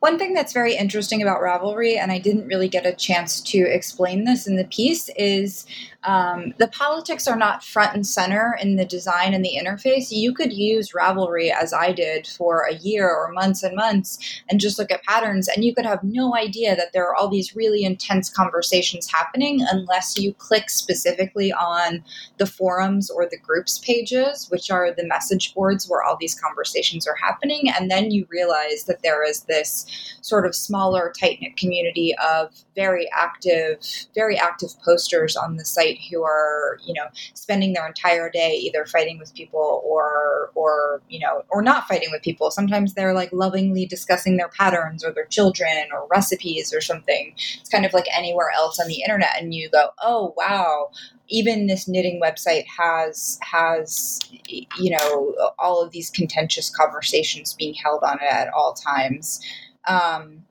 one 0.00 0.18
thing 0.18 0.34
that's 0.34 0.52
very 0.52 0.76
interesting 0.76 1.22
about 1.22 1.40
Ravelry, 1.40 1.96
and 1.98 2.12
I 2.12 2.18
didn't 2.18 2.46
really 2.46 2.68
get 2.68 2.86
a 2.86 2.92
chance 2.92 3.40
to 3.40 3.58
explain 3.58 4.24
this 4.24 4.46
in 4.46 4.56
the 4.56 4.64
piece, 4.64 5.08
is 5.16 5.66
um, 6.06 6.54
the 6.58 6.68
politics 6.68 7.26
are 7.26 7.36
not 7.36 7.64
front 7.64 7.94
and 7.94 8.06
center 8.06 8.56
in 8.62 8.76
the 8.76 8.84
design 8.84 9.34
and 9.34 9.44
the 9.44 9.58
interface. 9.60 10.06
You 10.10 10.32
could 10.32 10.52
use 10.52 10.92
Ravelry 10.92 11.50
as 11.50 11.72
I 11.72 11.92
did 11.92 12.28
for 12.28 12.62
a 12.62 12.76
year 12.76 13.08
or 13.10 13.32
months 13.32 13.64
and 13.64 13.74
months 13.74 14.42
and 14.48 14.60
just 14.60 14.78
look 14.78 14.92
at 14.92 15.02
patterns, 15.02 15.48
and 15.48 15.64
you 15.64 15.74
could 15.74 15.84
have 15.84 16.04
no 16.04 16.36
idea 16.36 16.76
that 16.76 16.92
there 16.92 17.08
are 17.08 17.14
all 17.14 17.28
these 17.28 17.56
really 17.56 17.84
intense 17.84 18.30
conversations 18.30 19.10
happening 19.10 19.66
unless 19.70 20.16
you 20.16 20.32
click 20.34 20.70
specifically 20.70 21.52
on 21.52 22.04
the 22.38 22.46
forums 22.46 23.10
or 23.10 23.26
the 23.28 23.38
groups 23.38 23.78
pages, 23.80 24.46
which 24.48 24.70
are 24.70 24.94
the 24.94 25.06
message 25.06 25.54
boards 25.54 25.88
where 25.88 26.04
all 26.04 26.16
these 26.20 26.38
conversations 26.38 27.06
are 27.08 27.16
happening. 27.16 27.64
And 27.68 27.90
then 27.90 28.12
you 28.12 28.26
realize 28.30 28.84
that 28.84 29.02
there 29.02 29.24
is 29.28 29.40
this 29.42 29.86
sort 30.22 30.46
of 30.46 30.54
smaller, 30.54 31.12
tight 31.18 31.38
knit 31.40 31.56
community 31.56 32.14
of 32.24 32.54
very 32.76 33.08
active, 33.12 33.78
very 34.14 34.38
active 34.38 34.70
posters 34.84 35.36
on 35.36 35.56
the 35.56 35.64
site 35.64 35.95
who 36.10 36.22
are 36.24 36.78
you 36.84 36.94
know 36.94 37.06
spending 37.34 37.72
their 37.72 37.86
entire 37.86 38.30
day 38.30 38.54
either 38.56 38.86
fighting 38.86 39.18
with 39.18 39.34
people 39.34 39.82
or 39.84 40.50
or 40.54 41.02
you 41.08 41.20
know 41.20 41.42
or 41.48 41.62
not 41.62 41.86
fighting 41.86 42.08
with 42.10 42.22
people. 42.22 42.50
Sometimes 42.50 42.94
they're 42.94 43.14
like 43.14 43.32
lovingly 43.32 43.86
discussing 43.86 44.36
their 44.36 44.48
patterns 44.48 45.04
or 45.04 45.12
their 45.12 45.26
children 45.26 45.88
or 45.92 46.06
recipes 46.10 46.72
or 46.72 46.80
something. 46.80 47.34
It's 47.60 47.70
kind 47.70 47.86
of 47.86 47.92
like 47.92 48.06
anywhere 48.16 48.50
else 48.54 48.78
on 48.80 48.88
the 48.88 49.02
internet 49.02 49.40
and 49.40 49.54
you 49.54 49.70
go 49.70 49.90
oh 50.02 50.34
wow 50.36 50.90
even 51.28 51.66
this 51.66 51.88
knitting 51.88 52.20
website 52.22 52.64
has 52.66 53.38
has 53.42 54.20
you 54.48 54.90
know 54.90 55.34
all 55.58 55.82
of 55.82 55.90
these 55.90 56.10
contentious 56.10 56.70
conversations 56.70 57.54
being 57.54 57.74
held 57.74 58.02
on 58.02 58.18
it 58.20 58.30
at 58.30 58.48
all 58.52 58.74
times. 58.74 59.40
Um, 59.88 60.44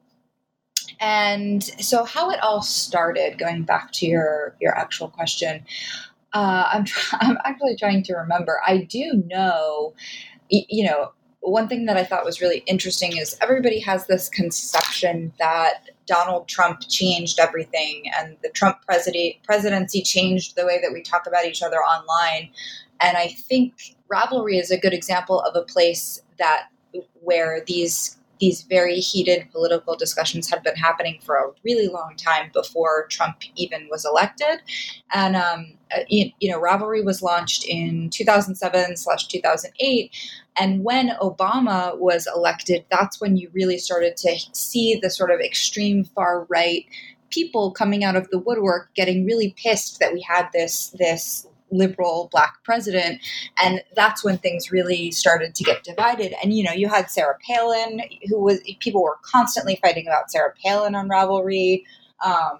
and 0.99 1.63
so, 1.63 2.03
how 2.03 2.29
it 2.31 2.39
all 2.41 2.61
started, 2.61 3.37
going 3.37 3.63
back 3.63 3.91
to 3.93 4.05
your 4.05 4.55
your 4.59 4.77
actual 4.77 5.09
question, 5.09 5.65
uh, 6.33 6.69
I'm 6.71 6.85
I'm 7.13 7.37
actually 7.45 7.75
trying 7.77 8.03
to 8.03 8.15
remember. 8.15 8.59
I 8.65 8.79
do 8.79 9.23
know, 9.27 9.93
you 10.49 10.85
know, 10.85 11.11
one 11.41 11.67
thing 11.67 11.85
that 11.85 11.97
I 11.97 12.03
thought 12.03 12.25
was 12.25 12.41
really 12.41 12.63
interesting 12.65 13.17
is 13.17 13.37
everybody 13.41 13.79
has 13.79 14.07
this 14.07 14.29
conception 14.29 15.31
that 15.39 15.89
Donald 16.07 16.47
Trump 16.47 16.81
changed 16.87 17.39
everything, 17.39 18.03
and 18.19 18.37
the 18.43 18.49
Trump 18.49 18.77
presidency 18.85 19.39
presidency 19.43 20.01
changed 20.01 20.55
the 20.55 20.65
way 20.65 20.79
that 20.81 20.91
we 20.93 21.01
talk 21.01 21.27
about 21.27 21.45
each 21.45 21.61
other 21.61 21.77
online. 21.77 22.49
And 23.01 23.17
I 23.17 23.27
think 23.27 23.95
Ravelry 24.11 24.59
is 24.59 24.71
a 24.71 24.77
good 24.77 24.93
example 24.93 25.41
of 25.41 25.55
a 25.55 25.63
place 25.63 26.21
that 26.37 26.67
where 27.21 27.63
these 27.65 28.17
these 28.39 28.63
very 28.63 28.95
heated 28.95 29.47
political 29.51 29.95
discussions 29.95 30.49
had 30.49 30.63
been 30.63 30.75
happening 30.75 31.19
for 31.21 31.35
a 31.35 31.51
really 31.63 31.87
long 31.87 32.15
time 32.17 32.51
before 32.53 33.07
Trump 33.07 33.37
even 33.55 33.87
was 33.89 34.05
elected. 34.05 34.61
And, 35.13 35.35
um, 35.35 35.73
uh, 35.95 35.99
you, 36.09 36.31
know, 36.43 36.59
Ravelry 36.59 37.03
was 37.03 37.21
launched 37.21 37.65
in 37.65 38.09
2007 38.09 38.97
slash 38.97 39.27
2008. 39.27 40.15
And 40.57 40.83
when 40.83 41.09
Obama 41.21 41.97
was 41.97 42.27
elected, 42.33 42.85
that's 42.89 43.21
when 43.21 43.37
you 43.37 43.49
really 43.53 43.77
started 43.77 44.17
to 44.17 44.35
see 44.53 44.99
the 45.01 45.09
sort 45.09 45.31
of 45.31 45.39
extreme 45.39 46.03
far 46.03 46.45
right 46.45 46.85
people 47.31 47.71
coming 47.71 48.03
out 48.03 48.15
of 48.15 48.29
the 48.29 48.39
woodwork 48.39 48.93
getting 48.95 49.25
really 49.25 49.53
pissed 49.57 49.99
that 49.99 50.13
we 50.13 50.21
had 50.21 50.47
this 50.53 50.95
this 50.97 51.47
liberal 51.71 52.29
black 52.31 52.63
president. 52.63 53.21
And 53.61 53.81
that's 53.95 54.23
when 54.23 54.37
things 54.37 54.71
really 54.71 55.11
started 55.11 55.55
to 55.55 55.63
get 55.63 55.83
divided. 55.83 56.33
And, 56.41 56.53
you 56.53 56.63
know, 56.63 56.71
you 56.71 56.87
had 56.87 57.09
Sarah 57.09 57.37
Palin, 57.45 58.01
who 58.27 58.39
was, 58.39 58.59
people 58.79 59.03
were 59.03 59.17
constantly 59.21 59.77
fighting 59.81 60.07
about 60.07 60.31
Sarah 60.31 60.53
Palin 60.63 60.95
on 60.95 61.09
Ravelry. 61.09 61.83
Um, 62.23 62.59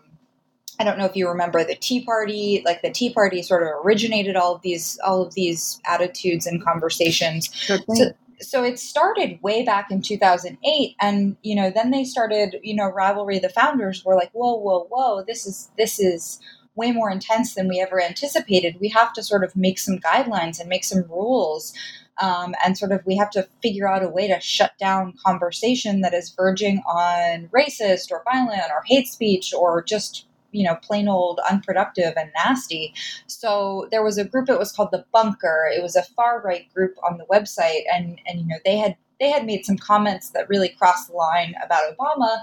I 0.79 0.83
don't 0.83 0.97
know 0.97 1.05
if 1.05 1.15
you 1.15 1.29
remember 1.29 1.63
the 1.63 1.75
Tea 1.75 2.03
Party, 2.03 2.61
like 2.65 2.81
the 2.81 2.91
Tea 2.91 3.13
Party 3.13 3.41
sort 3.41 3.63
of 3.63 3.69
originated 3.85 4.35
all 4.35 4.55
of 4.55 4.61
these, 4.61 4.99
all 5.05 5.21
of 5.21 5.33
these 5.33 5.79
attitudes 5.85 6.45
and 6.45 6.63
conversations. 6.63 7.49
Sure 7.53 7.79
so, 7.93 8.11
so 8.41 8.63
it 8.63 8.79
started 8.79 9.41
way 9.41 9.63
back 9.63 9.91
in 9.91 10.01
2008 10.01 10.95
and 10.99 11.37
you 11.41 11.55
know 11.55 11.71
then 11.73 11.91
they 11.91 12.03
started 12.03 12.57
you 12.63 12.75
know 12.75 12.91
Ravelry 12.91 13.41
the 13.41 13.49
founders 13.49 14.03
were 14.03 14.15
like 14.15 14.31
whoa 14.33 14.55
whoa 14.55 14.87
whoa 14.89 15.23
this 15.23 15.45
is 15.45 15.71
this 15.77 15.99
is 15.99 16.39
way 16.75 16.91
more 16.91 17.09
intense 17.09 17.53
than 17.55 17.67
we 17.67 17.79
ever 17.79 18.01
anticipated. 18.01 18.77
We 18.79 18.89
have 18.89 19.13
to 19.13 19.23
sort 19.23 19.43
of 19.43 19.55
make 19.55 19.79
some 19.79 19.97
guidelines 19.99 20.59
and 20.59 20.69
make 20.69 20.83
some 20.83 21.03
rules. 21.09 21.73
Um, 22.21 22.55
and 22.63 22.77
sort 22.77 22.93
of 22.93 23.05
we 23.05 23.17
have 23.17 23.29
to 23.31 23.47
figure 23.61 23.89
out 23.89 24.03
a 24.03 24.07
way 24.07 24.27
to 24.29 24.39
shut 24.39 24.77
down 24.77 25.15
conversation 25.25 25.99
that 26.01 26.13
is 26.13 26.29
verging 26.29 26.81
on 26.87 27.49
racist 27.49 28.09
or 28.09 28.23
violent 28.23 28.71
or 28.73 28.83
hate 28.85 29.09
speech 29.09 29.53
or 29.53 29.83
just 29.83 30.25
you 30.55 30.63
know 30.63 30.75
plain 30.81 31.09
old 31.09 31.39
unproductive 31.49 32.13
and 32.15 32.31
nasty 32.33 32.93
so 33.27 33.87
there 33.91 34.03
was 34.03 34.17
a 34.17 34.23
group 34.23 34.49
it 34.49 34.57
was 34.57 34.71
called 34.71 34.91
the 34.91 35.05
bunker 35.11 35.69
it 35.75 35.83
was 35.83 35.95
a 35.95 36.03
far 36.03 36.41
right 36.41 36.73
group 36.73 36.95
on 37.03 37.17
the 37.17 37.25
website 37.25 37.81
and 37.91 38.19
and 38.25 38.39
you 38.39 38.47
know 38.47 38.55
they 38.63 38.77
had 38.77 38.95
they 39.19 39.29
had 39.29 39.45
made 39.45 39.65
some 39.65 39.77
comments 39.77 40.29
that 40.29 40.47
really 40.47 40.69
crossed 40.69 41.09
the 41.09 41.13
line 41.13 41.53
about 41.63 41.83
obama 41.97 42.37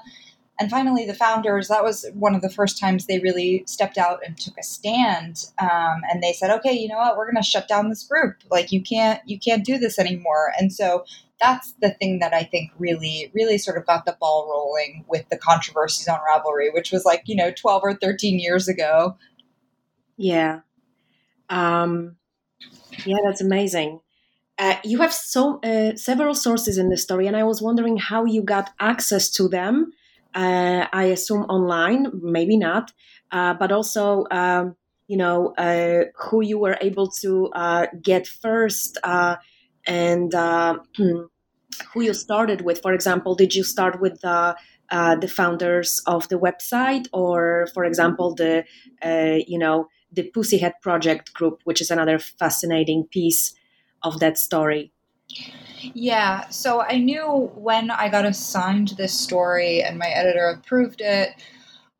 and 0.62 0.70
finally, 0.70 1.04
the 1.04 1.12
founders, 1.12 1.66
that 1.66 1.82
was 1.82 2.06
one 2.14 2.36
of 2.36 2.40
the 2.40 2.48
first 2.48 2.78
times 2.78 3.06
they 3.06 3.18
really 3.18 3.64
stepped 3.66 3.98
out 3.98 4.20
and 4.24 4.38
took 4.38 4.56
a 4.56 4.62
stand. 4.62 5.46
Um, 5.58 6.02
and 6.08 6.22
they 6.22 6.32
said, 6.32 6.52
okay, 6.52 6.72
you 6.72 6.86
know 6.86 6.98
what, 6.98 7.16
we're 7.16 7.28
going 7.28 7.42
to 7.42 7.48
shut 7.48 7.66
down 7.66 7.88
this 7.88 8.04
group. 8.04 8.36
Like 8.48 8.70
you 8.70 8.80
can't, 8.80 9.20
you 9.26 9.40
can't 9.40 9.64
do 9.64 9.76
this 9.76 9.98
anymore. 9.98 10.52
And 10.56 10.72
so 10.72 11.04
that's 11.40 11.72
the 11.80 11.90
thing 11.90 12.20
that 12.20 12.32
I 12.32 12.44
think 12.44 12.70
really, 12.78 13.32
really 13.34 13.58
sort 13.58 13.76
of 13.76 13.86
got 13.86 14.04
the 14.04 14.16
ball 14.20 14.48
rolling 14.48 15.04
with 15.08 15.28
the 15.30 15.36
controversies 15.36 16.06
on 16.06 16.20
Ravelry, 16.20 16.72
which 16.72 16.92
was 16.92 17.04
like, 17.04 17.22
you 17.24 17.34
know, 17.34 17.50
12 17.50 17.82
or 17.82 17.94
13 17.94 18.38
years 18.38 18.68
ago. 18.68 19.16
Yeah. 20.16 20.60
Um, 21.50 22.14
yeah, 23.04 23.18
that's 23.24 23.40
amazing. 23.40 23.98
Uh, 24.58 24.76
you 24.84 25.00
have 25.00 25.12
so 25.12 25.58
uh, 25.64 25.96
several 25.96 26.36
sources 26.36 26.78
in 26.78 26.88
the 26.88 26.96
story, 26.96 27.26
and 27.26 27.36
I 27.36 27.42
was 27.42 27.60
wondering 27.60 27.96
how 27.96 28.26
you 28.26 28.44
got 28.44 28.70
access 28.78 29.28
to 29.30 29.48
them 29.48 29.92
uh, 30.34 30.86
I 30.92 31.04
assume 31.04 31.42
online, 31.42 32.06
maybe 32.22 32.56
not, 32.56 32.92
uh, 33.30 33.54
but 33.54 33.72
also, 33.72 34.24
um, 34.30 34.76
you 35.08 35.16
know, 35.16 35.54
uh, 35.58 36.04
who 36.16 36.42
you 36.42 36.58
were 36.58 36.78
able 36.80 37.08
to 37.22 37.48
uh, 37.48 37.86
get 38.02 38.26
first 38.26 38.98
uh, 39.02 39.36
and 39.86 40.34
uh, 40.34 40.78
who 40.96 41.28
you 41.96 42.14
started 42.14 42.62
with. 42.62 42.80
For 42.80 42.92
example, 42.92 43.34
did 43.34 43.54
you 43.54 43.64
start 43.64 44.00
with 44.00 44.20
the 44.20 44.56
the 44.90 45.28
founders 45.28 46.02
of 46.06 46.28
the 46.28 46.38
website, 46.38 47.06
or, 47.14 47.66
for 47.72 47.84
example, 47.84 48.34
the 48.34 48.64
you 49.46 49.58
know 49.58 49.88
the 50.12 50.30
Pussyhat 50.30 50.74
Project 50.82 51.32
group, 51.32 51.60
which 51.64 51.80
is 51.80 51.90
another 51.90 52.18
fascinating 52.18 53.04
piece 53.10 53.54
of 54.02 54.20
that 54.20 54.36
story? 54.36 54.92
Yeah, 55.94 56.48
so 56.48 56.82
I 56.82 56.98
knew 56.98 57.50
when 57.54 57.90
I 57.90 58.08
got 58.08 58.24
assigned 58.24 58.88
this 58.96 59.18
story 59.18 59.82
and 59.82 59.98
my 59.98 60.08
editor 60.08 60.46
approved 60.46 61.00
it, 61.00 61.30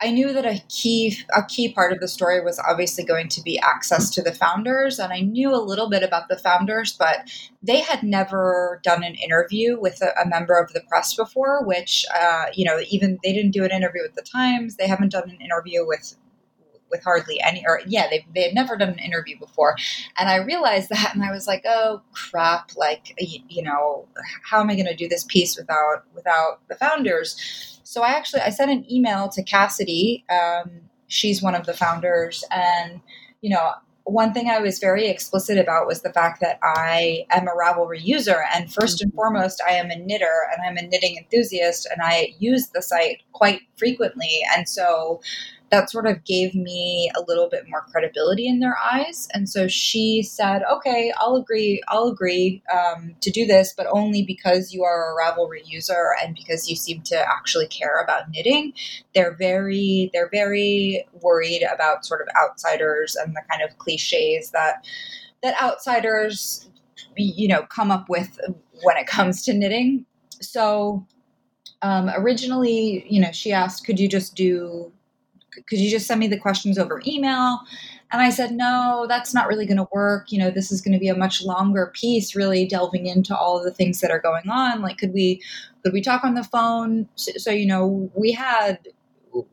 I 0.01 0.11
knew 0.11 0.33
that 0.33 0.45
a 0.45 0.61
key 0.69 1.17
a 1.35 1.45
key 1.45 1.73
part 1.73 1.93
of 1.93 2.01
the 2.01 2.09
story 2.09 2.41
was 2.43 2.59
obviously 2.59 3.05
going 3.05 3.29
to 3.29 3.43
be 3.43 3.59
access 3.61 4.11
to 4.11 4.23
the 4.23 4.35
founders, 4.35 4.99
and 4.99 5.13
I 5.13 5.21
knew 5.21 5.55
a 5.55 5.63
little 5.63 5.89
bit 5.89 6.03
about 6.03 6.29
the 6.29 6.37
founders, 6.37 6.93
but 6.93 7.31
they 7.63 7.81
had 7.81 8.03
never 8.03 8.81
done 8.83 9.05
an 9.05 9.15
interview 9.15 9.79
with 9.81 10.03
a, 10.03 10.13
a 10.21 10.27
member 10.27 10.59
of 10.59 10.73
the 10.73 10.83
press 10.89 11.15
before. 11.15 11.65
Which, 11.65 12.05
uh, 12.21 12.47
you 12.53 12.65
know, 12.65 12.81
even 12.91 13.19
they 13.23 13.33
didn't 13.33 13.53
do 13.53 13.65
an 13.65 13.71
interview 13.71 14.03
with 14.03 14.15
the 14.15 14.23
Times. 14.23 14.77
They 14.77 14.89
haven't 14.89 15.13
done 15.13 15.31
an 15.31 15.39
interview 15.41 15.87
with 15.87 16.17
with 16.93 17.03
hardly 17.03 17.41
any 17.41 17.65
or 17.67 17.81
yeah 17.87 18.07
they, 18.09 18.25
they 18.35 18.45
had 18.45 18.55
never 18.55 18.77
done 18.77 18.91
an 18.91 18.99
interview 19.01 19.37
before 19.39 19.75
and 20.19 20.29
i 20.29 20.37
realized 20.37 20.89
that 20.91 21.13
and 21.15 21.25
i 21.25 21.33
was 21.33 21.49
like 21.49 21.65
oh 21.67 22.01
crap 22.13 22.71
like 22.77 23.15
you, 23.19 23.41
you 23.49 23.63
know 23.63 24.07
how 24.45 24.61
am 24.61 24.71
i 24.71 24.75
going 24.75 24.87
to 24.87 24.95
do 24.95 25.09
this 25.09 25.25
piece 25.25 25.57
without 25.57 26.05
without 26.15 26.61
the 26.69 26.77
founders 26.77 27.73
so 27.93 28.03
I 28.03 28.13
actually 28.13 28.41
I 28.41 28.49
sent 28.49 28.71
an 28.71 28.91
email 28.91 29.29
to 29.29 29.43
Cassidy. 29.43 30.25
Um, 30.31 30.71
she's 31.09 31.43
one 31.43 31.55
of 31.55 31.67
the 31.67 31.75
founders, 31.75 32.43
and 32.51 33.01
you 33.43 33.51
know 33.51 33.73
one 34.05 34.33
thing 34.33 34.49
I 34.49 34.61
was 34.61 34.79
very 34.79 35.09
explicit 35.09 35.59
about 35.59 35.87
was 35.87 36.01
the 36.01 36.13
fact 36.13 36.41
that 36.41 36.59
I 36.63 37.27
am 37.31 37.47
a 37.47 37.53
Ravelry 37.53 38.03
user, 38.03 38.45
and 38.55 38.73
first 38.73 39.03
and 39.03 39.11
mm-hmm. 39.11 39.17
foremost, 39.17 39.63
I 39.69 39.73
am 39.73 39.91
a 39.91 39.97
knitter 39.97 40.49
and 40.51 40.67
I'm 40.67 40.83
a 40.83 40.89
knitting 40.89 41.19
enthusiast, 41.19 41.87
and 41.91 42.01
I 42.03 42.33
use 42.39 42.69
the 42.69 42.81
site 42.81 43.23
quite 43.33 43.61
frequently. 43.77 44.41
And 44.57 44.67
so 44.67 45.21
that 45.73 45.91
sort 45.91 46.07
of 46.07 46.23
gave 46.25 46.55
me 46.55 47.11
a 47.17 47.23
little 47.27 47.49
bit 47.49 47.67
more 47.67 47.81
credibility 47.91 48.47
in 48.47 48.61
their 48.61 48.77
eyes. 48.79 49.27
And 49.33 49.49
so 49.49 49.69
she 49.69 50.23
said, 50.23 50.63
"Okay, 50.71 51.11
I'll 51.17 51.35
agree. 51.35 51.81
I'll 51.89 52.09
agree 52.09 52.63
um, 52.71 53.17
to 53.23 53.31
do 53.31 53.47
this, 53.47 53.73
but 53.75 53.87
only 53.91 54.23
because 54.23 54.75
you 54.75 54.85
are 54.85 55.11
a 55.11 55.17
Ravelry 55.17 55.63
user 55.65 56.15
and 56.23 56.35
because 56.35 56.69
you 56.69 56.77
seem 56.77 57.01
to 57.05 57.17
actually 57.17 57.67
care 57.69 58.03
about 58.03 58.31
knitting." 58.31 58.75
They're 59.15 59.35
very 59.35 60.11
they're 60.13 60.29
very 60.31 61.07
worried 61.23 61.63
about 61.63 62.05
sort 62.05 62.21
of 62.21 62.29
outsiders 62.37 63.17
and 63.17 63.35
the 63.35 63.43
kind 63.51 63.63
of 63.63 63.79
cliches 63.79 64.51
that 64.51 64.85
that 65.43 65.61
outsiders 65.61 66.69
you 67.17 67.49
know 67.49 67.63
come 67.63 67.91
up 67.91 68.11
with 68.11 68.39
when 68.83 68.99
it 68.99 69.07
comes 69.07 69.43
to 69.47 69.55
knitting. 69.55 70.05
So 70.43 71.07
um, 71.81 72.11
originally, 72.15 73.07
you 73.09 73.23
know, 73.23 73.33
she 73.33 73.53
asked, 73.53 73.87
"Could 73.87 73.99
you 73.99 74.07
just 74.07 74.35
do 74.35 74.93
could 75.67 75.79
you 75.79 75.91
just 75.91 76.07
send 76.07 76.21
me 76.21 76.29
the 76.29 76.39
questions 76.39 76.79
over 76.79 77.03
email? 77.07 77.61
And 78.11 78.21
I 78.21 78.31
said, 78.31 78.53
no, 78.53 79.07
that's 79.09 79.33
not 79.33 79.49
really 79.49 79.67
going 79.67 79.79
to 79.79 79.89
work. 79.93 80.31
You 80.31 80.39
know, 80.39 80.51
this 80.51 80.71
is 80.71 80.83
going 80.83 80.93
to 80.93 80.99
be 80.99 81.09
a 81.09 81.17
much 81.17 81.43
longer 81.43 81.91
piece, 81.95 82.37
really 82.37 82.67
delving 82.67 83.07
into 83.07 83.37
all 83.37 83.57
of 83.57 83.65
the 83.65 83.73
things 83.73 84.01
that 84.01 84.11
are 84.11 84.21
going 84.21 84.49
on. 84.51 84.83
Like, 84.83 84.99
could 84.99 85.15
we, 85.15 85.41
could 85.83 85.93
we 85.93 86.03
talk 86.03 86.23
on 86.23 86.35
the 86.35 86.45
phone? 86.45 87.09
So, 87.15 87.33
so 87.37 87.51
you 87.51 87.67
know, 87.67 88.11
we 88.15 88.33
had, 88.33 88.79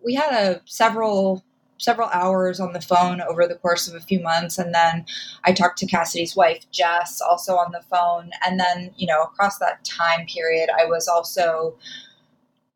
we 0.03 0.13
had 0.13 0.33
a 0.33 0.61
several 0.65 1.43
several 1.79 2.09
hours 2.09 2.59
on 2.59 2.73
the 2.73 2.81
phone 2.81 3.21
over 3.21 3.47
the 3.47 3.55
course 3.55 3.87
of 3.87 3.95
a 3.95 4.01
few 4.01 4.19
months 4.19 4.57
and 4.57 4.75
then 4.75 5.05
i 5.45 5.53
talked 5.53 5.77
to 5.77 5.85
cassidy's 5.85 6.35
wife 6.35 6.65
jess 6.71 7.21
also 7.21 7.55
on 7.55 7.71
the 7.71 7.81
phone 7.89 8.29
and 8.45 8.59
then 8.59 8.91
you 8.97 9.07
know 9.07 9.23
across 9.23 9.57
that 9.59 9.83
time 9.85 10.25
period 10.25 10.69
i 10.77 10.85
was 10.85 11.07
also 11.07 11.73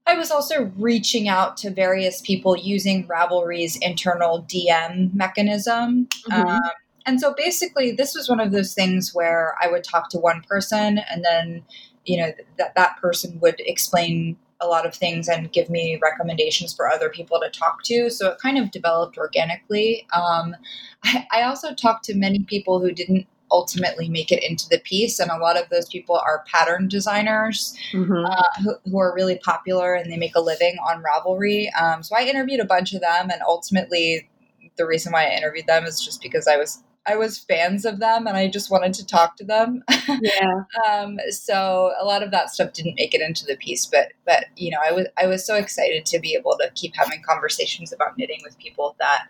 I 0.05 0.15
was 0.15 0.31
also 0.31 0.71
reaching 0.77 1.27
out 1.27 1.55
to 1.57 1.69
various 1.69 2.21
people 2.21 2.57
using 2.57 3.07
Ravelry's 3.07 3.77
internal 3.77 4.43
DM 4.43 5.13
mechanism. 5.13 6.07
Mm-hmm. 6.29 6.47
Um, 6.47 6.61
and 7.05 7.19
so 7.19 7.33
basically, 7.35 7.91
this 7.91 8.15
was 8.15 8.29
one 8.29 8.39
of 8.39 8.51
those 8.51 8.73
things 8.73 9.11
where 9.13 9.55
I 9.61 9.67
would 9.67 9.83
talk 9.83 10.09
to 10.09 10.17
one 10.17 10.41
person 10.41 10.99
and 11.09 11.23
then, 11.23 11.63
you 12.05 12.17
know, 12.17 12.31
that 12.57 12.75
that 12.75 12.97
person 12.97 13.39
would 13.41 13.59
explain 13.59 14.37
a 14.61 14.67
lot 14.67 14.85
of 14.85 14.95
things 14.95 15.27
and 15.27 15.51
give 15.51 15.69
me 15.69 15.99
recommendations 16.01 16.73
for 16.73 16.89
other 16.89 17.09
people 17.09 17.39
to 17.39 17.49
talk 17.49 17.83
to. 17.83 18.09
So 18.09 18.29
it 18.29 18.39
kind 18.39 18.57
of 18.57 18.71
developed 18.71 19.17
organically. 19.17 20.07
Um, 20.13 20.55
I, 21.03 21.27
I 21.31 21.41
also 21.43 21.73
talked 21.73 22.05
to 22.05 22.15
many 22.15 22.39
people 22.39 22.79
who 22.79 22.91
didn't 22.91 23.27
ultimately 23.53 24.09
make 24.09 24.31
it 24.31 24.43
into 24.43 24.67
the 24.67 24.79
piece. 24.79 25.19
And 25.19 25.31
a 25.31 25.37
lot 25.37 25.57
of 25.57 25.69
those 25.69 25.87
people 25.87 26.15
are 26.15 26.43
pattern 26.51 26.87
designers 26.87 27.77
mm-hmm. 27.93 28.25
uh, 28.25 28.63
who, 28.63 28.75
who, 28.89 28.99
are 28.99 29.13
really 29.13 29.37
popular 29.37 29.93
and 29.93 30.11
they 30.11 30.17
make 30.17 30.35
a 30.35 30.41
living 30.41 30.75
on 30.89 31.03
Ravelry. 31.03 31.67
Um, 31.79 32.03
so 32.03 32.15
I 32.17 32.23
interviewed 32.23 32.59
a 32.59 32.65
bunch 32.65 32.93
of 32.93 33.01
them, 33.01 33.29
and 33.29 33.41
ultimately, 33.47 34.29
the 34.75 34.87
reason 34.87 35.13
why 35.13 35.25
I 35.25 35.37
interviewed 35.37 35.67
them 35.67 35.85
is 35.85 36.03
just 36.03 36.21
because 36.21 36.47
I 36.47 36.57
was 36.57 36.83
I 37.05 37.17
was 37.17 37.37
fans 37.37 37.83
of 37.83 37.99
them 37.99 38.27
and 38.27 38.37
I 38.37 38.47
just 38.47 38.71
wanted 38.71 38.93
to 38.93 39.05
talk 39.05 39.35
to 39.37 39.43
them. 39.43 39.83
Yeah. 40.21 40.63
um, 40.87 41.17
so 41.29 41.93
a 41.99 42.05
lot 42.05 42.23
of 42.23 42.31
that 42.31 42.49
stuff 42.49 42.73
didn't 42.73 42.95
make 42.95 43.13
it 43.13 43.21
into 43.21 43.45
the 43.45 43.55
piece, 43.55 43.85
but 43.85 44.13
but 44.25 44.45
you 44.57 44.71
know 44.71 44.79
I 44.85 44.91
was 44.91 45.07
I 45.17 45.27
was 45.27 45.45
so 45.45 45.55
excited 45.55 46.05
to 46.07 46.19
be 46.19 46.35
able 46.35 46.57
to 46.59 46.69
keep 46.75 46.93
having 46.95 47.21
conversations 47.27 47.93
about 47.93 48.17
knitting 48.17 48.39
with 48.43 48.57
people 48.57 48.95
that 48.99 49.27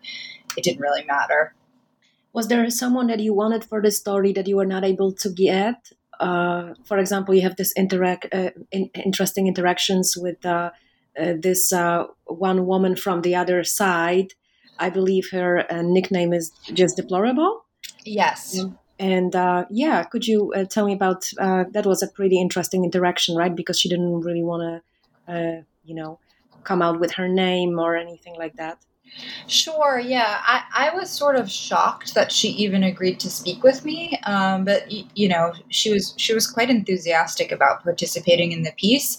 it 0.57 0.63
didn't 0.63 0.81
really 0.81 1.03
matter 1.05 1.53
was 2.33 2.47
there 2.47 2.67
someone 2.71 3.07
that 3.07 3.19
you 3.19 3.33
wanted 3.33 3.63
for 3.63 3.81
the 3.81 3.91
story 3.91 4.33
that 4.33 4.47
you 4.47 4.57
were 4.57 4.65
not 4.65 4.83
able 4.83 5.13
to 5.13 5.29
get? 5.29 5.91
Uh, 6.19 6.73
for 6.83 6.97
example 6.97 7.33
you 7.33 7.41
have 7.41 7.55
this 7.55 7.71
interact 7.73 8.27
uh, 8.33 8.51
in, 8.71 8.89
interesting 8.93 9.47
interactions 9.47 10.15
with 10.17 10.45
uh, 10.45 10.71
uh 11.19 11.33
this 11.39 11.73
uh, 11.73 12.05
one 12.25 12.65
woman 12.65 12.95
from 12.95 13.21
the 13.21 13.35
other 13.35 13.63
side. 13.63 14.33
I 14.79 14.89
believe 14.89 15.29
her 15.31 15.71
uh, 15.71 15.81
nickname 15.83 16.33
is 16.33 16.51
just 16.73 16.97
deplorable. 16.97 17.65
Yes. 18.05 18.59
And 18.99 19.33
yeah 19.69 20.03
could 20.03 20.27
you 20.27 20.53
tell 20.69 20.85
me 20.85 20.93
about 20.93 21.29
that 21.37 21.85
was 21.85 22.01
a 22.01 22.07
pretty 22.07 22.39
interesting 22.39 22.83
interaction 22.83 23.35
right? 23.35 23.55
Because 23.55 23.79
she 23.79 23.89
didn't 23.89 24.21
really 24.21 24.43
want 24.43 24.81
to 25.27 25.65
you 25.83 25.95
know 25.95 26.19
come 26.63 26.81
out 26.81 26.99
with 26.99 27.11
her 27.13 27.27
name 27.27 27.77
or 27.79 27.97
anything 27.97 28.35
like 28.37 28.55
that 28.55 28.77
Sure, 29.47 29.99
yeah. 29.99 30.41
I, 30.41 30.63
I 30.73 30.95
was 30.95 31.09
sort 31.09 31.35
of 31.35 31.51
shocked 31.51 32.15
that 32.15 32.31
she 32.31 32.49
even 32.49 32.83
agreed 32.83 33.19
to 33.21 33.29
speak 33.29 33.63
with 33.63 33.85
me. 33.85 34.19
Um, 34.25 34.65
but 34.65 34.91
you 35.15 35.27
know, 35.27 35.53
she 35.69 35.91
was 35.91 36.13
she 36.17 36.33
was 36.33 36.47
quite 36.47 36.69
enthusiastic 36.69 37.51
about 37.51 37.83
participating 37.83 38.51
in 38.51 38.63
the 38.63 38.71
piece. 38.77 39.17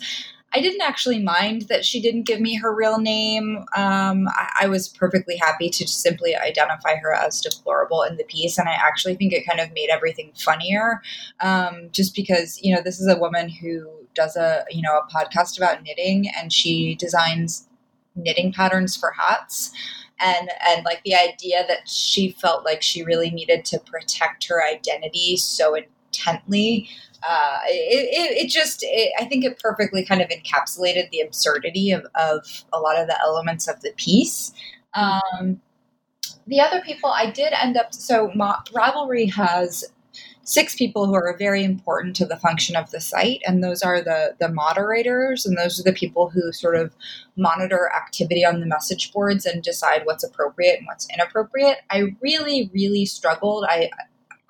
I 0.57 0.61
didn't 0.61 0.83
actually 0.83 1.19
mind 1.19 1.63
that 1.63 1.85
she 1.85 2.01
didn't 2.01 2.27
give 2.27 2.41
me 2.41 2.55
her 2.57 2.73
real 2.73 2.99
name. 2.99 3.65
Um, 3.77 4.29
I, 4.29 4.51
I, 4.61 4.67
was 4.69 4.87
perfectly 4.87 5.37
happy 5.37 5.69
to 5.69 5.89
simply 5.89 6.37
identify 6.37 6.95
her 7.03 7.13
as 7.13 7.41
deplorable 7.41 8.03
in 8.03 8.17
the 8.17 8.25
piece, 8.25 8.57
and 8.57 8.69
I 8.69 8.73
actually 8.73 9.17
think 9.17 9.33
it 9.33 9.45
kind 9.45 9.59
of 9.59 9.73
made 9.73 9.89
everything 9.91 10.31
funnier. 10.37 11.03
Um, 11.41 11.89
just 11.91 12.15
because 12.15 12.61
you 12.63 12.75
know 12.75 12.83
this 12.83 13.01
is 13.01 13.09
a 13.09 13.19
woman 13.19 13.49
who 13.49 13.91
does 14.15 14.37
a 14.37 14.65
you 14.71 14.81
know 14.81 14.97
a 14.97 15.13
podcast 15.13 15.59
about 15.59 15.83
knitting, 15.83 16.27
and 16.39 16.53
she 16.53 16.95
designs 16.95 17.69
knitting 18.15 18.53
patterns 18.53 18.97
for 18.97 19.13
hats. 19.13 19.73
And 20.21 20.49
and 20.69 20.85
like 20.85 21.03
the 21.05 21.15
idea 21.15 21.65
that 21.67 21.89
she 21.89 22.37
felt 22.41 22.65
like 22.65 22.83
she 22.83 23.03
really 23.03 23.31
needed 23.31 23.65
to 23.67 23.81
protect 23.81 24.47
her 24.49 24.65
identity 24.65 25.37
so 25.37 25.75
intently 25.75 26.89
uh, 27.27 27.59
it, 27.67 28.09
it, 28.13 28.45
it, 28.45 28.51
just 28.51 28.83
it, 28.83 29.13
i 29.19 29.25
think 29.25 29.45
it 29.45 29.59
perfectly 29.59 30.05
kind 30.05 30.21
of 30.21 30.29
encapsulated 30.29 31.11
the 31.11 31.21
absurdity 31.21 31.91
of, 31.91 32.07
of 32.15 32.65
a 32.73 32.79
lot 32.79 32.99
of 32.99 33.07
the 33.07 33.19
elements 33.21 33.67
of 33.67 33.81
the 33.81 33.93
piece. 33.97 34.53
Um, 34.95 35.61
the 36.47 36.61
other 36.61 36.81
people 36.83 37.11
i 37.11 37.31
did 37.31 37.53
end 37.55 37.77
up 37.77 37.95
so 37.95 38.31
Ma- 38.35 38.61
ravelry 38.73 39.33
has 39.33 39.85
six 40.45 40.75
people 40.75 41.07
who 41.07 41.15
are 41.15 41.37
very 41.39 41.65
important 41.65 42.15
to 42.17 42.27
the 42.27 42.37
function 42.37 42.77
of 42.77 42.91
the 42.91 43.01
site 43.01 43.43
and 43.47 43.65
those 43.65 43.83
are 43.83 44.03
the 44.03 44.37
the 44.39 44.49
moderators 44.49 45.45
and 45.45 45.59
those 45.59 45.81
are 45.81 45.83
the 45.83 45.93
people 45.93 46.29
who 46.29 46.53
sort 46.53 46.77
of 46.77 46.95
monitor 47.37 47.91
activity 47.95 48.45
on 48.45 48.61
the 48.61 48.67
message 48.67 49.13
boards 49.13 49.47
and 49.47 49.63
decide 49.63 50.03
what's 50.05 50.25
appropriate 50.25 50.79
and 50.79 50.87
what's 50.87 51.09
inappropriate 51.13 51.79
i 51.91 52.15
really 52.21 52.71
really 52.73 53.05
struggled 53.05 53.65
i 53.69 53.91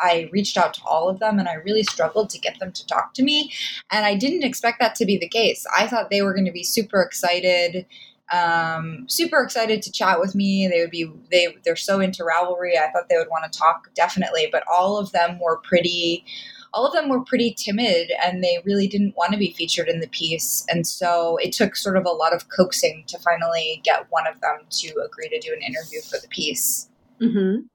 I 0.00 0.28
reached 0.32 0.56
out 0.56 0.74
to 0.74 0.82
all 0.84 1.08
of 1.08 1.20
them 1.20 1.38
and 1.38 1.48
I 1.48 1.54
really 1.54 1.84
struggled 1.84 2.28
to 2.30 2.38
get 2.38 2.58
them 2.58 2.72
to 2.72 2.86
talk 2.86 3.14
to 3.14 3.22
me. 3.22 3.52
And 3.92 4.04
I 4.04 4.16
didn't 4.16 4.42
expect 4.42 4.80
that 4.80 4.96
to 4.96 5.06
be 5.06 5.16
the 5.16 5.28
case. 5.28 5.64
I 5.78 5.86
thought 5.86 6.10
they 6.10 6.20
were 6.20 6.34
going 6.34 6.46
to 6.46 6.52
be 6.52 6.64
super 6.64 7.00
excited 7.00 7.86
um, 8.32 9.06
super 9.08 9.42
excited 9.42 9.82
to 9.82 9.92
chat 9.92 10.20
with 10.20 10.34
me. 10.34 10.68
They 10.68 10.80
would 10.80 10.90
be 10.90 11.10
they 11.30 11.56
they're 11.64 11.76
so 11.76 12.00
into 12.00 12.24
Ravelry. 12.24 12.76
I 12.78 12.90
thought 12.90 13.08
they 13.08 13.16
would 13.16 13.28
want 13.30 13.50
to 13.50 13.58
talk 13.58 13.92
definitely, 13.94 14.48
but 14.50 14.64
all 14.70 14.98
of 14.98 15.12
them 15.12 15.38
were 15.40 15.58
pretty. 15.58 16.24
All 16.72 16.84
of 16.84 16.92
them 16.92 17.08
were 17.08 17.22
pretty 17.22 17.54
timid 17.54 18.10
and 18.20 18.42
they 18.42 18.58
really 18.64 18.88
didn't 18.88 19.16
want 19.16 19.30
to 19.30 19.38
be 19.38 19.52
featured 19.52 19.86
in 19.88 20.00
the 20.00 20.08
piece. 20.08 20.66
And 20.68 20.84
so 20.84 21.36
it 21.36 21.52
took 21.52 21.76
sort 21.76 21.96
of 21.96 22.04
a 22.04 22.10
lot 22.10 22.34
of 22.34 22.48
coaxing 22.48 23.04
to 23.06 23.18
finally 23.20 23.80
get 23.84 24.06
one 24.10 24.26
of 24.26 24.40
them 24.40 24.58
to 24.68 24.88
agree 25.06 25.28
to 25.28 25.38
do 25.38 25.52
an 25.52 25.62
interview 25.62 26.00
for 26.00 26.18
the 26.20 26.26
piece. 26.26 26.88
Mm-hmm. 27.20 27.66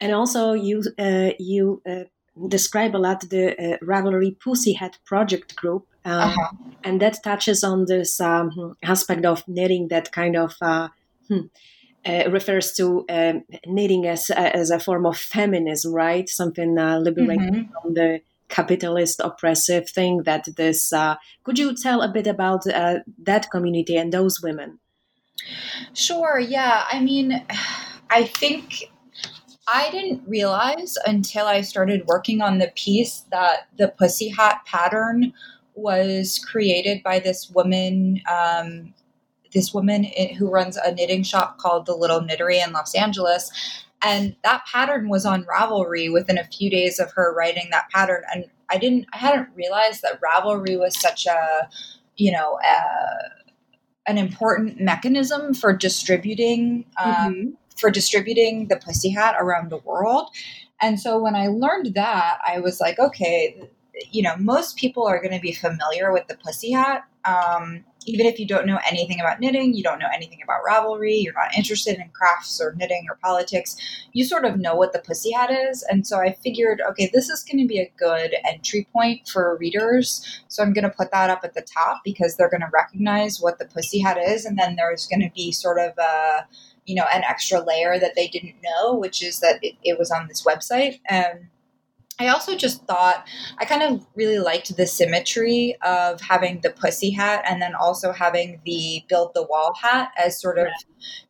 And 0.00 0.14
also, 0.14 0.52
you 0.52 0.82
uh, 0.98 1.30
you 1.38 1.80
uh, 1.88 2.04
describe 2.48 2.96
a 2.96 2.98
lot 2.98 3.20
the 3.28 3.52
uh, 3.52 3.78
Ravelry 3.78 4.36
Pussyhat 4.38 4.98
project 5.04 5.56
group, 5.56 5.86
um, 6.04 6.30
uh-huh. 6.30 6.48
and 6.84 7.00
that 7.00 7.22
touches 7.22 7.62
on 7.62 7.86
this 7.86 8.20
um, 8.20 8.76
aspect 8.82 9.24
of 9.24 9.46
knitting 9.46 9.88
that 9.88 10.12
kind 10.12 10.36
of 10.36 10.56
uh, 10.60 10.88
hmm, 11.28 11.46
uh, 12.04 12.24
refers 12.30 12.72
to 12.72 13.04
um, 13.08 13.44
knitting 13.66 14.06
as 14.06 14.30
as 14.30 14.70
a 14.70 14.80
form 14.80 15.06
of 15.06 15.16
feminism, 15.16 15.92
right? 15.92 16.28
Something 16.28 16.78
uh, 16.78 16.98
liberated 16.98 17.52
mm-hmm. 17.52 17.72
from 17.80 17.94
the 17.94 18.20
capitalist 18.48 19.20
oppressive 19.20 19.88
thing 19.88 20.24
that 20.24 20.46
this. 20.56 20.92
Uh, 20.92 21.16
could 21.44 21.58
you 21.58 21.74
tell 21.74 22.02
a 22.02 22.08
bit 22.08 22.26
about 22.26 22.66
uh, 22.66 22.98
that 23.22 23.50
community 23.50 23.96
and 23.96 24.12
those 24.12 24.42
women? 24.42 24.78
Sure. 25.94 26.38
Yeah. 26.38 26.84
I 26.90 27.00
mean, 27.00 27.44
I 28.10 28.24
think 28.24 28.90
I 29.66 29.90
didn't 29.90 30.22
realize 30.26 30.98
until 31.06 31.46
I 31.46 31.62
started 31.62 32.06
working 32.06 32.42
on 32.42 32.58
the 32.58 32.72
piece 32.74 33.24
that 33.30 33.68
the 33.78 33.88
pussy 33.88 34.28
hat 34.28 34.60
pattern 34.66 35.32
was 35.74 36.38
created 36.38 37.02
by 37.02 37.18
this 37.18 37.50
woman 37.50 38.20
um, 38.30 38.94
this 39.52 39.74
woman 39.74 40.04
who 40.38 40.50
runs 40.50 40.76
a 40.76 40.92
knitting 40.92 41.22
shop 41.22 41.58
called 41.58 41.86
the 41.86 41.94
Little 41.94 42.20
Knittery 42.20 42.64
in 42.64 42.72
Los 42.72 42.94
Angeles. 42.94 43.50
And 44.02 44.34
that 44.42 44.64
pattern 44.66 45.08
was 45.08 45.24
on 45.24 45.44
Ravelry 45.44 46.12
within 46.12 46.38
a 46.38 46.44
few 46.44 46.70
days 46.70 46.98
of 46.98 47.12
her 47.12 47.34
writing 47.34 47.68
that 47.70 47.88
pattern. 47.90 48.22
And 48.34 48.46
I 48.70 48.78
didn't, 48.78 49.06
I 49.12 49.18
hadn't 49.18 49.48
realized 49.54 50.02
that 50.02 50.20
Ravelry 50.20 50.78
was 50.78 50.98
such 50.98 51.26
a, 51.26 51.68
you 52.16 52.32
know, 52.32 52.58
an 54.06 54.18
important 54.18 54.80
mechanism 54.80 55.54
for 55.54 55.72
distributing, 55.72 56.84
um, 57.02 57.12
mm-hmm. 57.14 57.50
for 57.76 57.90
distributing 57.90 58.68
the 58.68 58.76
pussy 58.76 59.10
hat 59.10 59.36
around 59.38 59.70
the 59.70 59.78
world. 59.78 60.30
And 60.80 60.98
so 60.98 61.18
when 61.18 61.36
I 61.36 61.46
learned 61.46 61.94
that, 61.94 62.38
I 62.44 62.58
was 62.58 62.80
like, 62.80 62.98
okay, 62.98 63.68
you 64.10 64.22
know, 64.22 64.36
most 64.36 64.76
people 64.76 65.06
are 65.06 65.20
going 65.20 65.34
to 65.34 65.40
be 65.40 65.52
familiar 65.52 66.12
with 66.12 66.26
the 66.26 66.36
pussy 66.36 66.72
hat. 66.72 67.04
Um, 67.24 67.84
even 68.06 68.26
if 68.26 68.38
you 68.38 68.46
don't 68.46 68.66
know 68.66 68.80
anything 68.88 69.20
about 69.20 69.40
knitting, 69.40 69.74
you 69.74 69.82
don't 69.82 69.98
know 69.98 70.08
anything 70.12 70.40
about 70.42 70.60
Ravelry, 70.68 71.22
you're 71.22 71.34
not 71.34 71.54
interested 71.56 71.98
in 71.98 72.08
crafts 72.12 72.60
or 72.60 72.74
knitting 72.76 73.06
or 73.08 73.16
politics, 73.22 73.76
you 74.12 74.24
sort 74.24 74.44
of 74.44 74.58
know 74.58 74.74
what 74.74 74.92
the 74.92 74.98
pussy 74.98 75.32
hat 75.32 75.50
is. 75.50 75.84
And 75.88 76.06
so 76.06 76.18
I 76.18 76.32
figured, 76.32 76.80
okay, 76.90 77.10
this 77.12 77.28
is 77.28 77.44
going 77.44 77.62
to 77.62 77.68
be 77.68 77.78
a 77.78 77.92
good 77.96 78.34
entry 78.44 78.88
point 78.92 79.28
for 79.28 79.56
readers. 79.58 80.42
So 80.48 80.62
I'm 80.62 80.72
going 80.72 80.84
to 80.84 80.90
put 80.90 81.12
that 81.12 81.30
up 81.30 81.42
at 81.44 81.54
the 81.54 81.62
top 81.62 82.00
because 82.04 82.36
they're 82.36 82.50
going 82.50 82.60
to 82.62 82.70
recognize 82.72 83.38
what 83.40 83.58
the 83.58 83.66
pussy 83.66 84.00
hat 84.00 84.18
is. 84.18 84.44
And 84.44 84.58
then 84.58 84.76
there's 84.76 85.06
going 85.06 85.22
to 85.22 85.30
be 85.34 85.52
sort 85.52 85.78
of 85.78 85.96
a, 85.98 86.46
you 86.86 86.94
know, 86.94 87.06
an 87.12 87.22
extra 87.28 87.60
layer 87.60 87.98
that 87.98 88.16
they 88.16 88.26
didn't 88.26 88.56
know, 88.62 88.94
which 88.94 89.22
is 89.22 89.40
that 89.40 89.58
it, 89.62 89.76
it 89.84 89.98
was 89.98 90.10
on 90.10 90.26
this 90.26 90.44
website. 90.44 91.00
And 91.08 91.46
I 92.22 92.28
also 92.28 92.56
just 92.56 92.86
thought 92.86 93.26
I 93.58 93.64
kind 93.64 93.82
of 93.82 94.06
really 94.14 94.38
liked 94.38 94.76
the 94.76 94.86
symmetry 94.86 95.76
of 95.82 96.20
having 96.20 96.60
the 96.60 96.70
pussy 96.70 97.10
hat 97.10 97.44
and 97.48 97.60
then 97.60 97.74
also 97.74 98.12
having 98.12 98.60
the 98.64 99.04
build 99.08 99.32
the 99.34 99.42
wall 99.42 99.74
hat 99.74 100.12
as 100.16 100.40
sort 100.40 100.58
of 100.58 100.68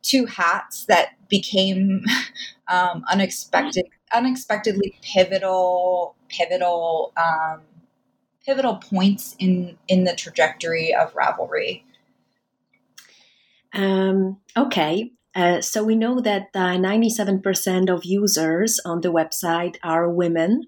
two 0.03 0.25
hats 0.25 0.85
that 0.85 1.13
became 1.29 2.03
um, 2.67 3.03
unexpected, 3.09 3.85
unexpectedly 4.13 4.95
pivotal, 5.01 6.15
pivotal, 6.29 7.11
um, 7.17 7.61
pivotal 8.45 8.75
points 8.75 9.35
in 9.39 9.77
in 9.87 10.03
the 10.03 10.15
trajectory 10.15 10.93
of 10.93 11.13
Ravelry. 11.15 11.83
Um, 13.73 14.37
okay, 14.55 15.11
uh, 15.35 15.61
so 15.61 15.83
we 15.83 15.95
know 15.95 16.21
that 16.21 16.49
uh, 16.53 16.77
97% 16.77 17.89
of 17.89 18.05
users 18.05 18.79
on 18.85 19.01
the 19.01 19.11
website 19.11 19.77
are 19.83 20.07
women. 20.07 20.67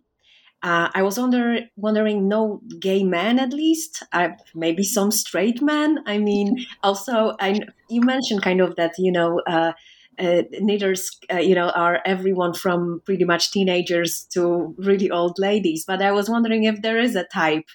Uh, 0.66 0.90
I 0.96 1.04
was 1.04 1.20
wonder, 1.20 1.60
wondering, 1.76 2.28
no 2.28 2.60
gay 2.80 3.04
men 3.04 3.38
at 3.38 3.54
least, 3.54 4.02
uh, 4.12 4.30
maybe 4.56 4.82
some 4.84 5.12
straight 5.12 5.62
men. 5.62 6.00
I 6.08 6.18
mean, 6.18 6.66
also, 6.84 7.36
I, 7.40 7.60
you 7.88 8.02
mentioned 8.02 8.42
kind 8.42 8.60
of 8.60 8.76
that, 8.76 8.94
you 8.98 9.12
know, 9.12 9.42
uh, 9.46 9.74
uh 10.18 10.42
knitters, 10.60 11.20
uh, 11.32 11.38
you 11.38 11.54
know, 11.54 11.70
are 11.70 12.02
everyone 12.04 12.56
from 12.56 13.04
pretty 13.06 13.26
much 13.26 13.52
teenagers 13.52 14.26
to 14.34 14.74
really 14.80 15.12
old 15.12 15.38
ladies. 15.38 15.86
But 15.86 16.02
I 16.02 16.12
was 16.12 16.32
wondering 16.32 16.64
if 16.64 16.82
there 16.82 16.98
is 16.98 17.16
a 17.16 17.26
type, 17.26 17.70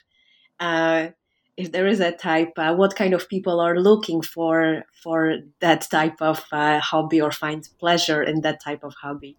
uh, 0.59 1.11
if 1.57 1.71
there 1.71 1.87
is 1.87 2.01
a 2.01 2.11
type, 2.11 2.55
what 2.57 2.97
kind 2.97 3.15
of 3.15 3.29
people 3.29 3.61
are 3.61 3.79
looking 3.79 4.21
for 4.21 4.83
for 5.01 5.37
that 5.61 5.83
type 5.83 6.21
of 6.21 6.43
hobby 6.51 7.21
or 7.21 7.31
find 7.31 7.69
pleasure 7.79 8.21
in 8.21 8.41
that 8.41 8.61
type 8.61 8.83
of 8.83 8.95
hobby. 9.01 9.37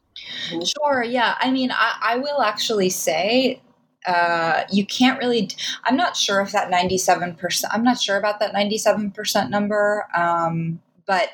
Sure. 0.64 1.04
Yeah. 1.04 1.36
I 1.40 1.52
mean, 1.52 1.72
I, 1.72 1.98
I 2.02 2.18
will 2.18 2.42
actually 2.42 2.90
say 2.90 3.62
uh, 4.06 4.64
you 4.72 4.86
can't 4.86 5.20
really. 5.20 5.50
I'm 5.86 5.96
not 5.96 6.16
sure 6.16 6.42
if 6.42 6.52
that 6.52 6.72
97%, 6.72 7.66
I'm 7.72 7.84
not 7.84 8.00
sure 8.00 8.18
about 8.18 8.40
that 8.40 8.54
97% 8.54 9.50
number, 9.50 10.08
um, 10.16 10.82
but 11.06 11.30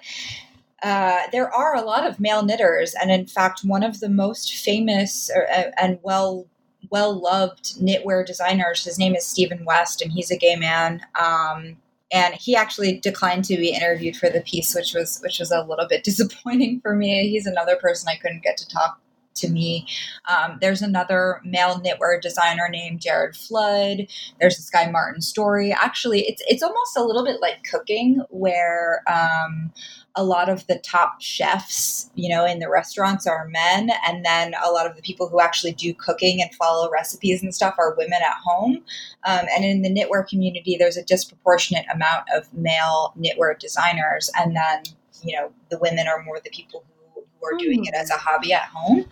uh, 0.84 1.21
there 1.32 1.54
are 1.54 1.76
a 1.76 1.82
lot 1.82 2.06
of 2.06 2.19
male 2.19 2.43
knitters. 2.43 2.93
And 3.02 3.10
in 3.12 3.26
fact, 3.26 3.62
one 3.63 3.84
of 3.84 4.00
the 4.00 4.10
most 4.10 4.56
famous 4.56 5.32
or, 5.34 5.50
uh, 5.50 5.71
and 5.78 6.00
well 6.04 6.45
well 6.89 7.19
loved 7.19 7.80
knitwear 7.82 8.26
designers, 8.26 8.86
his 8.86 9.00
name 9.00 9.15
is 9.15 9.26
Stephen 9.26 9.65
West, 9.65 10.02
and 10.02 10.12
he's 10.12 10.32
a 10.32 10.38
gay 10.38 10.56
man. 10.56 11.02
Um, 11.19 11.78
and 12.11 12.35
he 12.35 12.55
actually 12.55 12.99
declined 12.99 13.45
to 13.45 13.57
be 13.57 13.69
interviewed 13.69 14.15
for 14.15 14.29
the 14.29 14.41
piece, 14.41 14.73
which 14.73 14.93
was 14.93 15.19
which 15.21 15.39
was 15.39 15.51
a 15.51 15.63
little 15.63 15.87
bit 15.87 16.03
disappointing 16.05 16.81
for 16.81 16.95
me. 16.95 17.29
He's 17.29 17.45
another 17.45 17.75
person 17.75 18.09
I 18.09 18.17
couldn't 18.17 18.43
get 18.43 18.57
to 18.57 18.67
talk 18.67 18.99
to 19.35 19.49
me. 19.49 19.87
Um, 20.27 20.57
there's 20.61 20.81
another 20.81 21.41
male 21.43 21.79
knitwear 21.79 22.21
designer 22.21 22.67
named 22.69 23.01
Jared 23.01 23.35
Flood. 23.35 24.07
There's 24.39 24.57
this 24.57 24.69
guy 24.69 24.89
Martin 24.89 25.21
Storey. 25.21 25.71
Actually, 25.71 26.21
it's 26.21 26.41
it's 26.47 26.63
almost 26.63 26.97
a 26.97 27.03
little 27.03 27.23
bit 27.23 27.41
like 27.41 27.63
cooking, 27.69 28.23
where 28.29 29.03
um, 29.07 29.71
a 30.17 30.23
lot 30.23 30.49
of 30.49 30.65
the 30.65 30.80
top 30.80 31.21
chefs, 31.21 32.10
you 32.15 32.27
know, 32.27 32.43
in 32.43 32.60
the 32.60 32.69
restaurants 32.69 33.27
are 33.27 33.47
men, 33.47 33.91
and 34.06 34.25
then 34.25 34.53
a 34.65 34.71
lot 34.71 34.89
of 34.89 34.95
the 34.95 35.01
people 35.01 35.30
who 35.30 35.39
actually 35.39 35.71
do 35.71 35.93
cooking 35.93 36.41
and 36.41 36.53
follow 36.56 36.89
recipes 36.89 37.43
and 37.43 37.53
stuff 37.53 37.75
are 37.77 37.95
women 37.95 38.19
at 38.25 38.36
home. 38.43 38.84
Um, 39.25 39.45
and 39.56 39.63
in 39.63 39.84
the 39.84 39.89
knitwear 39.89 40.27
community, 40.27 40.75
there's 40.77 40.97
a 40.97 41.03
disproportionate 41.03 41.86
amount 41.93 42.25
of 42.36 42.51
male 42.51 43.13
knitwear 43.17 43.58
designers, 43.58 44.30
and 44.38 44.56
then 44.56 44.84
you 45.23 45.38
know 45.38 45.51
the 45.69 45.77
women 45.77 46.08
are 46.08 46.23
more 46.23 46.39
the 46.43 46.49
people 46.49 46.84
who, 47.13 47.21
who 47.21 47.47
are 47.47 47.58
doing 47.58 47.86
it 47.86 47.93
as 47.93 48.10
a 48.10 48.17
hobby 48.17 48.53
at 48.53 48.63
home. 48.63 49.06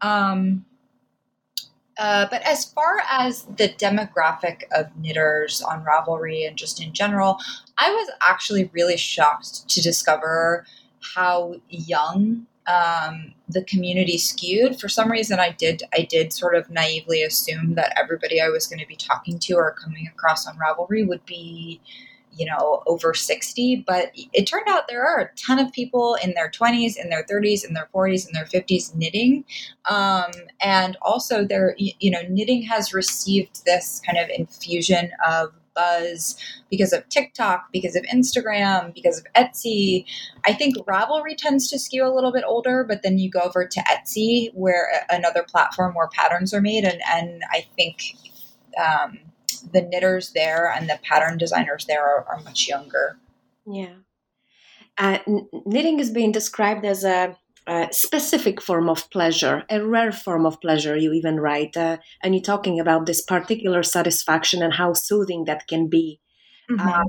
Um, 0.00 0.64
uh, 1.98 2.26
but 2.30 2.42
as 2.42 2.64
far 2.64 3.02
as 3.10 3.42
the 3.56 3.68
demographic 3.70 4.62
of 4.72 4.96
knitters 4.96 5.60
on 5.60 5.84
Ravelry 5.84 6.46
and 6.46 6.56
just 6.56 6.80
in 6.80 6.92
general, 6.92 7.38
I 7.76 7.90
was 7.90 8.10
actually 8.22 8.70
really 8.72 8.96
shocked 8.96 9.68
to 9.68 9.82
discover 9.82 10.64
how 11.14 11.56
young 11.68 12.46
um, 12.68 13.34
the 13.48 13.64
community 13.64 14.18
skewed. 14.18 14.78
For 14.78 14.88
some 14.88 15.10
reason, 15.10 15.40
I 15.40 15.50
did 15.50 15.82
I 15.92 16.02
did 16.02 16.32
sort 16.32 16.54
of 16.54 16.70
naively 16.70 17.22
assume 17.22 17.74
that 17.74 17.94
everybody 17.98 18.40
I 18.40 18.48
was 18.48 18.66
going 18.66 18.80
to 18.80 18.86
be 18.86 18.96
talking 18.96 19.38
to 19.40 19.54
or 19.54 19.72
coming 19.72 20.06
across 20.06 20.46
on 20.46 20.56
Ravelry 20.56 21.06
would 21.06 21.24
be 21.26 21.80
you 22.38 22.46
know, 22.46 22.82
over 22.86 23.12
60. 23.12 23.84
But 23.86 24.12
it 24.14 24.46
turned 24.46 24.68
out 24.68 24.88
there 24.88 25.04
are 25.04 25.20
a 25.20 25.30
ton 25.36 25.58
of 25.58 25.72
people 25.72 26.16
in 26.22 26.34
their 26.34 26.50
20s, 26.50 26.96
in 26.96 27.10
their 27.10 27.24
30s, 27.24 27.66
in 27.66 27.74
their 27.74 27.88
40s, 27.94 28.26
in 28.26 28.32
their 28.32 28.44
50s 28.44 28.94
knitting. 28.94 29.44
Um, 29.90 30.30
and 30.60 30.96
also, 31.02 31.44
there, 31.44 31.74
you 31.78 32.10
know, 32.10 32.22
knitting 32.28 32.62
has 32.62 32.94
received 32.94 33.64
this 33.64 34.00
kind 34.06 34.18
of 34.18 34.28
infusion 34.30 35.10
of 35.26 35.52
buzz 35.74 36.36
because 36.70 36.92
of 36.92 37.08
TikTok, 37.08 37.70
because 37.72 37.96
of 37.96 38.02
Instagram, 38.04 38.92
because 38.94 39.18
of 39.18 39.26
Etsy. 39.34 40.04
I 40.44 40.52
think 40.52 40.76
Ravelry 40.86 41.36
tends 41.36 41.70
to 41.70 41.78
skew 41.78 42.04
a 42.04 42.12
little 42.12 42.32
bit 42.32 42.44
older, 42.46 42.84
but 42.84 43.02
then 43.02 43.18
you 43.18 43.30
go 43.30 43.40
over 43.40 43.66
to 43.66 43.80
Etsy, 43.80 44.52
where 44.54 45.06
another 45.08 45.44
platform 45.44 45.94
where 45.94 46.08
patterns 46.08 46.52
are 46.52 46.60
made, 46.60 46.84
and 46.84 47.00
and 47.12 47.42
I 47.50 47.66
think 47.76 48.16
um, 48.78 49.18
the 49.60 49.82
knitters 49.82 50.32
there 50.32 50.70
and 50.70 50.88
the 50.88 50.98
pattern 51.02 51.38
designers 51.38 51.86
there 51.86 52.02
are, 52.02 52.24
are 52.24 52.40
much 52.42 52.68
younger. 52.68 53.18
Yeah. 53.66 53.94
Uh, 54.96 55.18
knitting 55.64 56.00
is 56.00 56.10
being 56.10 56.32
described 56.32 56.84
as 56.84 57.04
a, 57.04 57.36
a, 57.66 57.88
specific 57.92 58.60
form 58.60 58.88
of 58.88 59.08
pleasure, 59.10 59.64
a 59.70 59.84
rare 59.84 60.10
form 60.10 60.44
of 60.44 60.60
pleasure, 60.60 60.96
you 60.96 61.12
even 61.12 61.38
write. 61.38 61.76
Uh, 61.76 61.98
and 62.22 62.34
you're 62.34 62.42
talking 62.42 62.80
about 62.80 63.06
this 63.06 63.22
particular 63.22 63.82
satisfaction 63.82 64.62
and 64.62 64.74
how 64.74 64.92
soothing 64.92 65.44
that 65.44 65.68
can 65.68 65.88
be. 65.88 66.20
Mm-hmm. 66.68 66.88
Uh, 66.88 67.04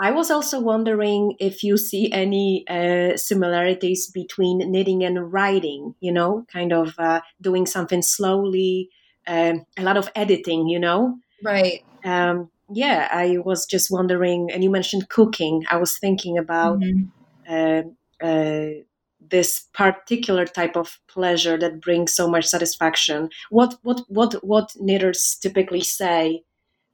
I 0.00 0.12
was 0.12 0.30
also 0.30 0.60
wondering 0.60 1.34
if 1.40 1.64
you 1.64 1.76
see 1.76 2.10
any 2.12 2.64
uh, 2.68 3.16
similarities 3.16 4.08
between 4.10 4.70
knitting 4.70 5.02
and 5.02 5.32
writing, 5.32 5.94
you 6.00 6.12
know, 6.12 6.46
kind 6.52 6.72
of 6.72 6.94
uh, 6.98 7.20
doing 7.40 7.66
something 7.66 8.00
slowly, 8.00 8.90
uh, 9.26 9.54
a 9.76 9.82
lot 9.82 9.96
of 9.96 10.08
editing, 10.14 10.68
you 10.68 10.78
know? 10.78 11.18
Right. 11.42 11.84
Um, 12.04 12.50
yeah, 12.70 13.08
I 13.10 13.38
was 13.38 13.66
just 13.66 13.90
wondering, 13.90 14.50
and 14.52 14.62
you 14.62 14.70
mentioned 14.70 15.08
cooking. 15.08 15.64
I 15.70 15.76
was 15.76 15.98
thinking 15.98 16.36
about 16.36 16.80
mm-hmm. 16.80 17.04
uh, 17.48 18.26
uh, 18.26 18.82
this 19.20 19.68
particular 19.72 20.44
type 20.44 20.76
of 20.76 20.98
pleasure 21.08 21.56
that 21.58 21.80
brings 21.80 22.14
so 22.14 22.28
much 22.28 22.46
satisfaction. 22.46 23.30
What 23.50 23.76
what 23.82 24.02
what 24.08 24.34
what 24.44 24.72
knitters 24.78 25.38
typically 25.40 25.82
say 25.82 26.44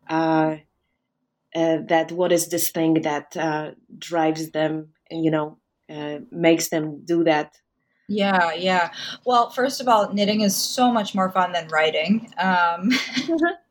uh, 0.09 0.57
uh 1.54 1.78
that 1.88 2.12
what 2.12 2.33
is 2.33 2.48
this 2.48 2.70
thing 2.70 3.02
that 3.02 3.37
uh, 3.37 3.72
drives 3.98 4.50
them, 4.50 4.90
you 5.11 5.30
know, 5.30 5.59
uh, 5.90 6.18
makes 6.30 6.68
them 6.68 7.04
do 7.04 7.24
that 7.24 7.57
yeah, 8.09 8.52
yeah. 8.52 8.90
Well, 9.24 9.50
first 9.50 9.80
of 9.80 9.88
all, 9.88 10.12
knitting 10.12 10.42
is 10.42 10.54
so 10.54 10.92
much 10.92 11.14
more 11.14 11.30
fun 11.30 11.52
than 11.52 11.68
writing. 11.68 12.33
Um, 12.37 12.90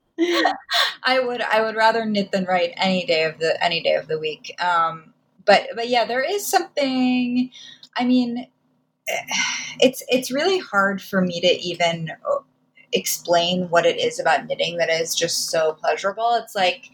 I 1.03 1.19
would 1.19 1.41
I 1.41 1.61
would 1.61 1.75
rather 1.75 2.05
knit 2.05 2.31
than 2.31 2.45
write 2.45 2.73
any 2.77 3.05
day 3.05 3.23
of 3.23 3.39
the 3.39 3.61
any 3.63 3.81
day 3.81 3.95
of 3.95 4.07
the 4.07 4.19
week. 4.19 4.53
Um, 4.63 5.13
but 5.45 5.67
but 5.75 5.89
yeah, 5.89 6.05
there 6.05 6.23
is 6.23 6.45
something. 6.45 7.49
I 7.97 8.05
mean, 8.05 8.47
it's 9.79 10.03
it's 10.09 10.31
really 10.31 10.59
hard 10.59 11.01
for 11.01 11.21
me 11.21 11.41
to 11.41 11.47
even 11.47 12.11
uh, 12.29 12.39
explain 12.91 13.69
what 13.69 13.85
it 13.85 13.99
is 13.99 14.19
about 14.19 14.45
knitting 14.47 14.77
that 14.77 14.89
is 14.89 15.15
just 15.15 15.49
so 15.49 15.73
pleasurable. 15.73 16.31
It's 16.43 16.55
like 16.55 16.89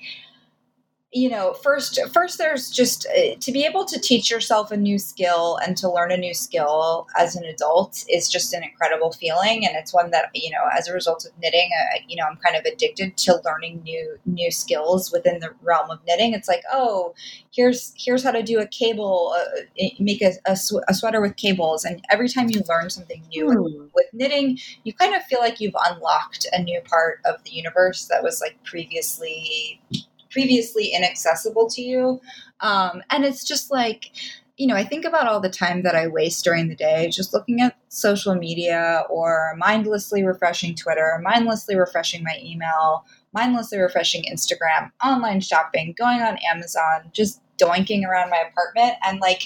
you 1.12 1.28
know 1.28 1.54
first 1.54 2.00
first 2.14 2.38
there's 2.38 2.70
just 2.70 3.08
uh, 3.08 3.34
to 3.40 3.52
be 3.52 3.66
able 3.66 3.84
to 3.84 4.00
teach 4.00 4.30
yourself 4.30 4.72
a 4.72 4.78
new 4.78 5.00
skill 5.00 5.58
and 5.66 5.76
to 5.76 5.92
learn 5.92 6.12
a 6.12 6.18
new 6.18 6.36
skill 6.36 7.08
as 7.18 7.36
an 7.36 7.44
adult 7.46 8.06
is 8.08 8.30
just 8.30 8.54
an 8.54 8.64
incredible 8.64 9.12
feeling 9.12 9.66
and 9.66 9.76
it's 9.76 9.92
one 9.92 10.12
that 10.12 10.30
you 10.36 10.52
know 10.52 10.70
as 10.78 10.88
a 10.88 10.94
result 10.94 11.26
of 11.26 11.32
knitting 11.42 11.70
uh, 11.82 12.00
you 12.08 12.16
know 12.16 12.24
i'm 12.30 12.38
kind 12.38 12.56
of 12.56 12.64
addicted 12.72 13.18
to 13.18 13.42
learning 13.44 13.82
new 13.82 14.18
new 14.28 14.52
skills 14.52 15.12
within 15.12 15.40
the 15.40 15.50
realm 15.64 15.90
of 15.90 16.00
knitting 16.06 16.34
it's 16.34 16.48
like 16.48 16.62
oh 16.72 17.12
here's 17.52 17.92
here's 17.98 18.24
how 18.24 18.32
to 18.32 18.44
do 18.44 18.60
a 18.60 18.68
cable 18.68 19.36
uh, 19.36 19.84
make 20.00 20.22
a, 20.22 20.34
a, 20.46 20.56
sw- 20.56 20.84
a, 20.88 20.94
sweater 20.94 21.22
with 21.22 21.36
cables 21.38 21.84
and 21.86 22.04
every 22.12 22.30
time 22.30 22.50
you 22.50 22.62
learn 22.70 22.88
something 22.88 23.24
new 23.30 23.48
mm. 23.48 23.90
with 23.96 24.06
knitting 24.14 24.60
you 24.84 24.94
kind 24.94 25.16
of 25.16 25.24
feel 25.24 25.40
like 25.40 25.60
you've 25.60 25.74
unlocked 25.90 26.46
a 26.54 26.62
new 26.62 26.80
part 26.82 27.20
of 27.26 27.44
the 27.46 27.52
universe 27.52 28.08
that 28.12 28.22
was 28.22 28.40
like 28.42 28.64
previously 28.64 29.82
previously 30.30 30.92
inaccessible 30.94 31.70
to 31.70 31.82
you. 31.82 32.22
Um, 32.60 33.02
and 33.10 33.26
it's 33.26 33.44
just 33.44 33.72
like, 33.72 34.12
you 34.58 34.68
know, 34.68 34.76
I 34.76 34.84
think 34.84 35.06
about 35.06 35.28
all 35.28 35.40
the 35.40 35.50
time 35.50 35.84
that 35.84 35.96
I 35.96 36.08
waste 36.08 36.44
during 36.44 36.68
the 36.68 36.76
day 36.76 37.10
just 37.10 37.34
looking 37.34 37.62
at 37.62 37.78
social 37.88 38.36
media 38.36 39.04
or 39.10 39.56
mindlessly 39.58 40.24
refreshing 40.24 40.76
Twitter, 40.76 41.20
mindlessly 41.24 41.78
refreshing 41.78 42.24
my 42.24 42.38
email, 42.44 43.06
mindlessly 43.34 43.80
refreshing 43.80 44.26
Instagram, 44.32 44.92
online 45.04 45.40
shopping, 45.40 45.96
going 45.98 46.22
on 46.22 46.38
Amazon, 46.52 47.10
just 47.14 47.42
doinking 47.58 48.06
around 48.06 48.30
my 48.30 48.44
apartment. 48.50 48.98
And 49.04 49.20
like, 49.22 49.44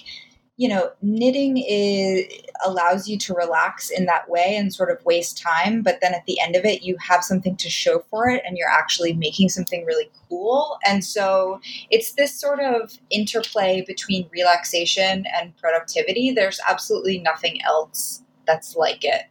you 0.57 0.69
know, 0.69 0.91
knitting 1.01 1.57
is 1.57 2.25
allows 2.65 3.07
you 3.07 3.17
to 3.17 3.33
relax 3.33 3.89
in 3.89 4.05
that 4.05 4.29
way 4.29 4.55
and 4.55 4.73
sort 4.73 4.91
of 4.91 5.03
waste 5.03 5.41
time, 5.41 5.81
but 5.81 5.97
then 6.01 6.13
at 6.13 6.25
the 6.25 6.39
end 6.39 6.55
of 6.55 6.63
it 6.63 6.83
you 6.83 6.95
have 6.99 7.23
something 7.23 7.55
to 7.57 7.69
show 7.69 7.99
for 8.09 8.29
it 8.29 8.43
and 8.45 8.57
you're 8.57 8.69
actually 8.69 9.13
making 9.13 9.49
something 9.49 9.83
really 9.83 10.11
cool. 10.29 10.77
And 10.85 11.03
so 11.03 11.59
it's 11.89 12.13
this 12.13 12.39
sort 12.39 12.59
of 12.59 12.99
interplay 13.09 13.83
between 13.85 14.29
relaxation 14.31 15.25
and 15.35 15.57
productivity. 15.57 16.31
There's 16.31 16.59
absolutely 16.69 17.17
nothing 17.17 17.61
else 17.63 18.23
that's 18.45 18.75
like 18.75 19.03
it 19.03 19.23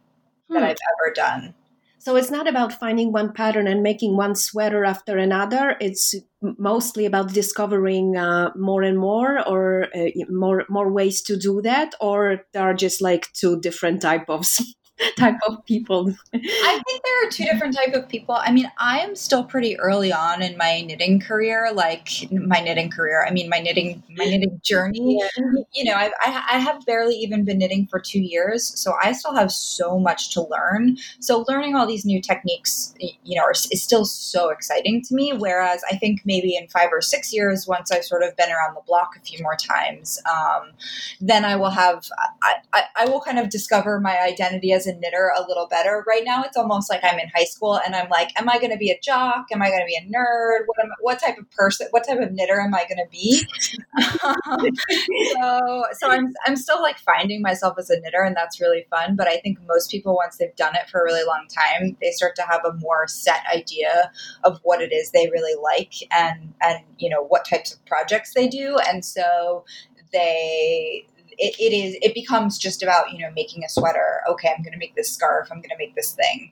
that 0.49 0.59
hmm. 0.59 0.63
I've 0.65 0.77
ever 0.99 1.13
done. 1.13 1.53
So 2.03 2.17
it's 2.17 2.29
not 2.29 2.49
about 2.49 2.73
finding 2.73 3.13
one 3.13 3.31
pattern 3.31 3.65
and 3.65 3.81
making 3.81 4.17
one 4.17 4.35
sweater 4.35 4.83
after 4.83 5.17
another. 5.17 5.77
It's 5.79 6.13
mostly 6.41 7.05
about 7.05 7.33
discovering 7.33 8.17
uh, 8.17 8.49
more 8.57 8.83
and 8.83 8.99
more, 8.99 9.39
or 9.47 9.87
uh, 9.95 10.09
more 10.27 10.65
more 10.69 10.91
ways 10.91 11.21
to 11.21 11.37
do 11.37 11.61
that, 11.61 11.93
or 12.01 12.41
there 12.51 12.63
are 12.63 12.73
just 12.73 13.01
like 13.01 13.31
two 13.31 13.57
different 13.61 14.01
type 14.01 14.25
of 14.27 14.45
type 15.17 15.37
of 15.47 15.65
people? 15.65 16.13
I 16.33 16.81
think 16.87 17.03
there 17.03 17.27
are 17.27 17.29
two 17.29 17.45
different 17.45 17.75
type 17.75 17.93
of 17.93 18.07
people. 18.09 18.35
I 18.35 18.51
mean, 18.51 18.71
I 18.77 18.99
am 18.99 19.15
still 19.15 19.43
pretty 19.43 19.79
early 19.79 20.11
on 20.11 20.41
in 20.41 20.57
my 20.57 20.81
knitting 20.81 21.19
career, 21.19 21.71
like 21.73 22.09
my 22.31 22.59
knitting 22.59 22.89
career. 22.89 23.25
I 23.25 23.31
mean, 23.31 23.49
my 23.49 23.59
knitting 23.59 24.03
my 24.17 24.25
knitting 24.25 24.59
journey. 24.63 25.03
Yeah. 25.23 25.63
You 25.73 25.85
know, 25.85 25.93
I, 25.93 26.11
I 26.23 26.57
have 26.57 26.85
barely 26.85 27.15
even 27.15 27.45
been 27.45 27.57
knitting 27.57 27.87
for 27.87 27.99
two 27.99 28.19
years, 28.19 28.65
so 28.79 28.93
I 29.03 29.11
still 29.11 29.35
have 29.35 29.51
so 29.51 29.99
much 29.99 30.33
to 30.33 30.41
learn. 30.41 30.97
So 31.19 31.45
learning 31.47 31.75
all 31.75 31.85
these 31.85 32.05
new 32.05 32.21
techniques, 32.21 32.93
you 32.99 33.39
know, 33.39 33.47
is 33.49 33.83
still 33.83 34.05
so 34.05 34.49
exciting 34.49 35.01
to 35.03 35.15
me. 35.15 35.33
Whereas 35.33 35.81
I 35.89 35.97
think 35.97 36.21
maybe 36.25 36.55
in 36.55 36.67
five 36.67 36.89
or 36.91 37.01
six 37.01 37.33
years, 37.33 37.67
once 37.67 37.91
I've 37.91 38.05
sort 38.05 38.23
of 38.23 38.35
been 38.37 38.49
around 38.49 38.75
the 38.75 38.81
block 38.85 39.15
a 39.17 39.19
few 39.21 39.41
more 39.43 39.55
times, 39.55 40.19
um, 40.29 40.71
then 41.21 41.45
I 41.45 41.55
will 41.55 41.69
have 41.69 42.05
I, 42.41 42.55
I, 42.73 42.83
I 42.95 43.05
will 43.05 43.21
kind 43.21 43.39
of 43.39 43.49
discover 43.49 43.99
my 43.99 44.19
identity 44.19 44.71
as 44.71 44.87
a 44.87 44.92
knitter 44.93 45.31
a 45.35 45.41
little 45.47 45.67
better. 45.67 46.03
Right 46.07 46.23
now, 46.25 46.43
it's 46.43 46.57
almost 46.57 46.89
like 46.89 47.01
I'm 47.03 47.19
in 47.19 47.29
high 47.33 47.45
school 47.45 47.79
and 47.85 47.95
I'm 47.95 48.09
like, 48.09 48.29
am 48.39 48.49
I 48.49 48.59
going 48.59 48.71
to 48.71 48.77
be 48.77 48.91
a 48.91 48.99
jock? 49.01 49.47
Am 49.51 49.61
I 49.61 49.69
going 49.69 49.81
to 49.81 49.85
be 49.85 49.95
a 49.95 50.01
nerd? 50.01 50.65
What, 50.65 50.79
am, 50.79 50.91
what 51.01 51.19
type 51.19 51.37
of 51.37 51.49
person, 51.51 51.87
what 51.91 52.05
type 52.07 52.19
of 52.19 52.31
knitter 52.31 52.59
am 52.59 52.73
I 52.73 52.85
going 52.87 52.97
to 52.97 53.09
be? 53.11 53.45
um, 54.23 54.67
so, 55.33 55.85
so 55.93 56.09
I'm, 56.09 56.33
I'm 56.45 56.55
still 56.55 56.81
like 56.81 56.97
finding 56.99 57.41
myself 57.41 57.75
as 57.77 57.89
a 57.89 57.99
knitter 57.99 58.23
and 58.23 58.35
that's 58.35 58.59
really 58.59 58.85
fun. 58.89 59.15
But 59.15 59.27
I 59.27 59.37
think 59.37 59.59
most 59.67 59.91
people, 59.91 60.15
once 60.15 60.37
they've 60.37 60.55
done 60.55 60.75
it 60.75 60.89
for 60.89 61.01
a 61.01 61.03
really 61.03 61.25
long 61.25 61.47
time, 61.49 61.97
they 62.01 62.11
start 62.11 62.35
to 62.37 62.43
have 62.43 62.61
a 62.65 62.73
more 62.73 63.07
set 63.07 63.43
idea 63.53 64.11
of 64.43 64.59
what 64.63 64.81
it 64.81 64.91
is 64.91 65.11
they 65.11 65.29
really 65.31 65.59
like 65.61 65.93
and, 66.11 66.53
and, 66.61 66.79
you 66.97 67.09
know, 67.09 67.23
what 67.23 67.45
types 67.45 67.73
of 67.73 67.85
projects 67.85 68.33
they 68.33 68.47
do. 68.47 68.77
And 68.87 69.03
so 69.03 69.65
they 70.13 71.05
it, 71.37 71.55
it 71.59 71.73
is 71.73 71.97
it 72.01 72.13
becomes 72.13 72.57
just 72.57 72.83
about 72.83 73.11
you 73.11 73.19
know 73.19 73.31
making 73.35 73.63
a 73.63 73.69
sweater. 73.69 74.21
Okay 74.29 74.49
i'm 74.55 74.63
going 74.63 74.73
to 74.73 74.79
make 74.79 74.95
this 74.95 75.11
scarf. 75.11 75.49
I'm 75.51 75.59
going 75.59 75.69
to 75.69 75.77
make 75.77 75.95
this 75.95 76.13
thing. 76.13 76.51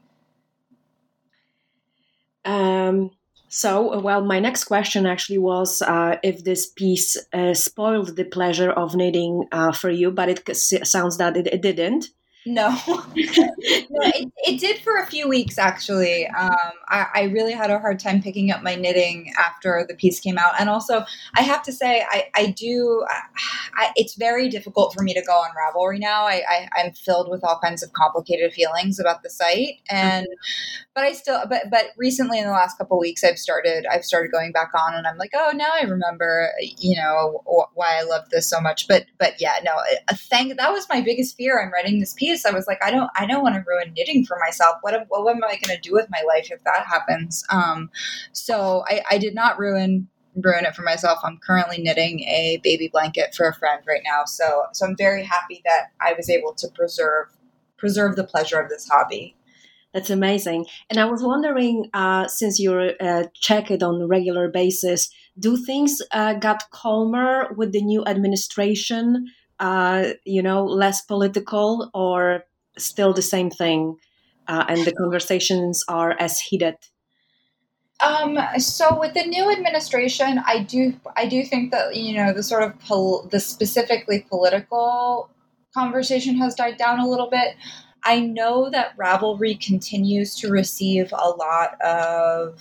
Um 2.45 3.11
so 3.47 3.99
well 3.99 4.23
my 4.23 4.39
next 4.39 4.63
question 4.63 5.05
actually 5.05 5.37
was 5.37 5.81
uh, 5.81 6.15
if 6.23 6.45
this 6.45 6.67
piece 6.67 7.17
uh, 7.33 7.53
spoiled 7.53 8.15
the 8.15 8.23
pleasure 8.23 8.71
of 8.71 8.95
knitting 8.95 9.45
uh, 9.51 9.73
for 9.73 9.89
you 9.89 10.09
but 10.09 10.29
it 10.29 10.55
sounds 10.55 11.17
that 11.17 11.35
it, 11.35 11.47
it 11.47 11.61
didn't 11.61 12.07
no, 12.45 12.69
no 12.87 13.05
it, 13.15 14.31
it, 14.37 14.59
did 14.59 14.79
for 14.79 14.97
a 14.97 15.05
few 15.05 15.27
weeks 15.27 15.59
actually. 15.59 16.25
Um, 16.25 16.71
I, 16.87 17.05
I, 17.13 17.21
really 17.25 17.53
had 17.53 17.69
a 17.69 17.77
hard 17.77 17.99
time 17.99 18.19
picking 18.19 18.49
up 18.49 18.63
my 18.63 18.73
knitting 18.73 19.31
after 19.37 19.85
the 19.87 19.93
piece 19.93 20.19
came 20.19 20.39
out, 20.39 20.53
and 20.59 20.67
also 20.67 21.05
I 21.35 21.41
have 21.43 21.61
to 21.63 21.71
say 21.71 22.03
I, 22.09 22.29
I 22.33 22.47
do. 22.47 23.05
I, 23.75 23.91
it's 23.95 24.15
very 24.15 24.49
difficult 24.49 24.91
for 24.91 25.03
me 25.03 25.13
to 25.13 25.21
go 25.21 25.33
on 25.33 25.49
Ravelry 25.51 25.99
now. 25.99 26.23
I, 26.25 26.67
am 26.77 26.93
filled 26.93 27.29
with 27.29 27.43
all 27.43 27.59
kinds 27.63 27.83
of 27.83 27.93
complicated 27.93 28.53
feelings 28.53 28.99
about 28.99 29.21
the 29.21 29.29
site, 29.29 29.79
and 29.87 30.25
but 30.95 31.03
I 31.03 31.13
still 31.13 31.43
but 31.47 31.69
but 31.69 31.89
recently 31.95 32.39
in 32.39 32.45
the 32.45 32.51
last 32.51 32.75
couple 32.79 32.97
weeks 32.99 33.23
I've 33.23 33.37
started 33.37 33.85
I've 33.85 34.03
started 34.03 34.31
going 34.31 34.51
back 34.51 34.71
on, 34.73 34.95
and 34.95 35.05
I'm 35.05 35.17
like, 35.17 35.31
oh, 35.35 35.51
now 35.53 35.69
I 35.73 35.83
remember 35.83 36.49
you 36.59 36.95
know 36.95 37.43
why 37.75 37.99
I 37.99 38.01
love 38.01 38.29
this 38.31 38.49
so 38.49 38.59
much. 38.59 38.87
But 38.87 39.05
but 39.19 39.39
yeah, 39.39 39.59
no, 39.63 39.73
thank 40.11 40.57
that 40.57 40.71
was 40.71 40.87
my 40.89 41.01
biggest 41.01 41.37
fear. 41.37 41.61
I'm 41.61 41.71
writing 41.71 41.99
this 41.99 42.15
piece 42.15 42.30
piece, 42.31 42.45
I 42.45 42.51
was 42.51 42.67
like, 42.67 42.83
I 42.83 42.91
don't, 42.91 43.09
I 43.15 43.25
don't 43.25 43.43
want 43.43 43.55
to 43.55 43.63
ruin 43.67 43.93
knitting 43.95 44.25
for 44.25 44.37
myself. 44.39 44.77
What, 44.81 45.05
what, 45.09 45.35
am 45.35 45.43
I 45.43 45.59
going 45.63 45.75
to 45.75 45.79
do 45.81 45.93
with 45.93 46.07
my 46.09 46.21
life 46.27 46.49
if 46.51 46.63
that 46.63 46.85
happens? 46.85 47.43
Um, 47.49 47.89
so 48.31 48.83
I, 48.87 49.01
I 49.11 49.17
did 49.17 49.35
not 49.35 49.59
ruin 49.59 50.07
ruin 50.35 50.65
it 50.65 50.73
for 50.73 50.81
myself. 50.81 51.19
I'm 51.23 51.39
currently 51.45 51.79
knitting 51.79 52.21
a 52.21 52.59
baby 52.63 52.87
blanket 52.87 53.35
for 53.35 53.47
a 53.47 53.53
friend 53.53 53.81
right 53.85 54.01
now. 54.05 54.23
So, 54.25 54.63
so 54.71 54.85
I'm 54.85 54.95
very 54.95 55.23
happy 55.23 55.61
that 55.65 55.87
I 55.99 56.13
was 56.13 56.29
able 56.29 56.53
to 56.53 56.69
preserve 56.69 57.27
preserve 57.77 58.15
the 58.15 58.23
pleasure 58.23 58.59
of 58.59 58.69
this 58.69 58.87
hobby. 58.87 59.35
That's 59.93 60.09
amazing. 60.09 60.67
And 60.89 60.99
I 60.99 61.05
was 61.05 61.21
wondering, 61.21 61.89
uh, 61.93 62.27
since 62.27 62.59
you're 62.59 62.91
uh, 63.01 63.25
check 63.33 63.71
it 63.71 63.83
on 63.83 64.01
a 64.01 64.07
regular 64.07 64.47
basis, 64.47 65.09
do 65.37 65.57
things 65.57 66.01
uh, 66.11 66.35
got 66.35 66.69
calmer 66.69 67.53
with 67.57 67.73
the 67.73 67.81
new 67.81 68.05
administration? 68.05 69.27
Uh, 69.61 70.13
you 70.25 70.41
know, 70.41 70.65
less 70.65 71.01
political 71.01 71.89
or 71.93 72.43
still 72.77 73.13
the 73.13 73.21
same 73.21 73.49
thing? 73.49 73.95
Uh, 74.47 74.65
and 74.67 74.83
the 74.85 74.91
conversations 74.91 75.83
are 75.87 76.15
as 76.19 76.39
heated? 76.39 76.75
Um, 78.03 78.37
so 78.57 78.99
with 78.99 79.13
the 79.13 79.23
new 79.23 79.51
administration, 79.51 80.41
I 80.45 80.63
do 80.63 80.93
I 81.15 81.27
do 81.27 81.43
think 81.45 81.71
that 81.71 81.95
you 81.95 82.15
know 82.17 82.33
the 82.33 82.41
sort 82.41 82.63
of 82.63 82.77
pol- 82.79 83.27
the 83.31 83.39
specifically 83.39 84.25
political 84.27 85.29
conversation 85.73 86.35
has 86.37 86.55
died 86.55 86.77
down 86.77 86.99
a 86.99 87.07
little 87.07 87.29
bit. 87.29 87.55
I 88.03 88.19
know 88.19 88.71
that 88.71 88.97
Ravelry 88.97 89.63
continues 89.63 90.35
to 90.37 90.49
receive 90.49 91.13
a 91.13 91.29
lot 91.29 91.79
of 91.81 92.59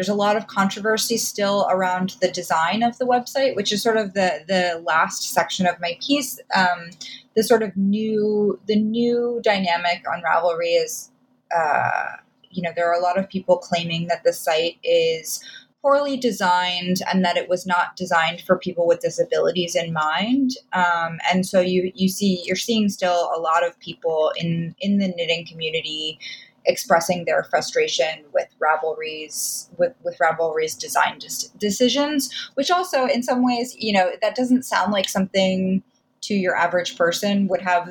there's 0.00 0.08
a 0.08 0.14
lot 0.14 0.34
of 0.34 0.46
controversy 0.46 1.18
still 1.18 1.68
around 1.68 2.16
the 2.22 2.30
design 2.30 2.82
of 2.82 2.96
the 2.96 3.04
website, 3.04 3.54
which 3.54 3.70
is 3.70 3.82
sort 3.82 3.98
of 3.98 4.14
the 4.14 4.42
the 4.48 4.82
last 4.86 5.34
section 5.34 5.66
of 5.66 5.78
my 5.78 5.98
piece. 6.00 6.40
Um, 6.56 6.88
the 7.36 7.42
sort 7.42 7.62
of 7.62 7.76
new 7.76 8.58
the 8.66 8.76
new 8.76 9.42
dynamic 9.44 10.02
on 10.10 10.22
Ravelry 10.22 10.82
is, 10.82 11.10
uh, 11.54 12.16
you 12.50 12.62
know, 12.62 12.70
there 12.74 12.88
are 12.90 12.98
a 12.98 13.02
lot 13.02 13.18
of 13.18 13.28
people 13.28 13.58
claiming 13.58 14.06
that 14.06 14.24
the 14.24 14.32
site 14.32 14.78
is 14.82 15.44
poorly 15.82 16.16
designed 16.16 17.00
and 17.12 17.22
that 17.22 17.36
it 17.36 17.50
was 17.50 17.66
not 17.66 17.94
designed 17.94 18.40
for 18.40 18.56
people 18.56 18.86
with 18.86 19.00
disabilities 19.00 19.76
in 19.76 19.92
mind. 19.92 20.52
Um, 20.72 21.18
and 21.30 21.44
so 21.44 21.60
you 21.60 21.92
you 21.94 22.08
see 22.08 22.42
you're 22.46 22.56
seeing 22.56 22.88
still 22.88 23.30
a 23.36 23.38
lot 23.38 23.66
of 23.66 23.78
people 23.80 24.32
in 24.38 24.74
in 24.80 24.96
the 24.96 25.08
knitting 25.08 25.46
community 25.46 26.18
expressing 26.66 27.24
their 27.24 27.44
frustration 27.44 28.24
with 28.32 28.48
Ravelry's 28.60 29.70
with 29.78 29.94
with 30.02 30.18
Ravelry's 30.18 30.74
design 30.74 31.18
decisions, 31.58 32.30
which 32.54 32.70
also 32.70 33.06
in 33.06 33.22
some 33.22 33.44
ways, 33.44 33.74
you 33.78 33.92
know, 33.92 34.12
that 34.20 34.34
doesn't 34.34 34.64
sound 34.64 34.92
like 34.92 35.08
something 35.08 35.82
to 36.22 36.34
your 36.34 36.54
average 36.54 36.96
person 36.96 37.48
would 37.48 37.62
have 37.62 37.88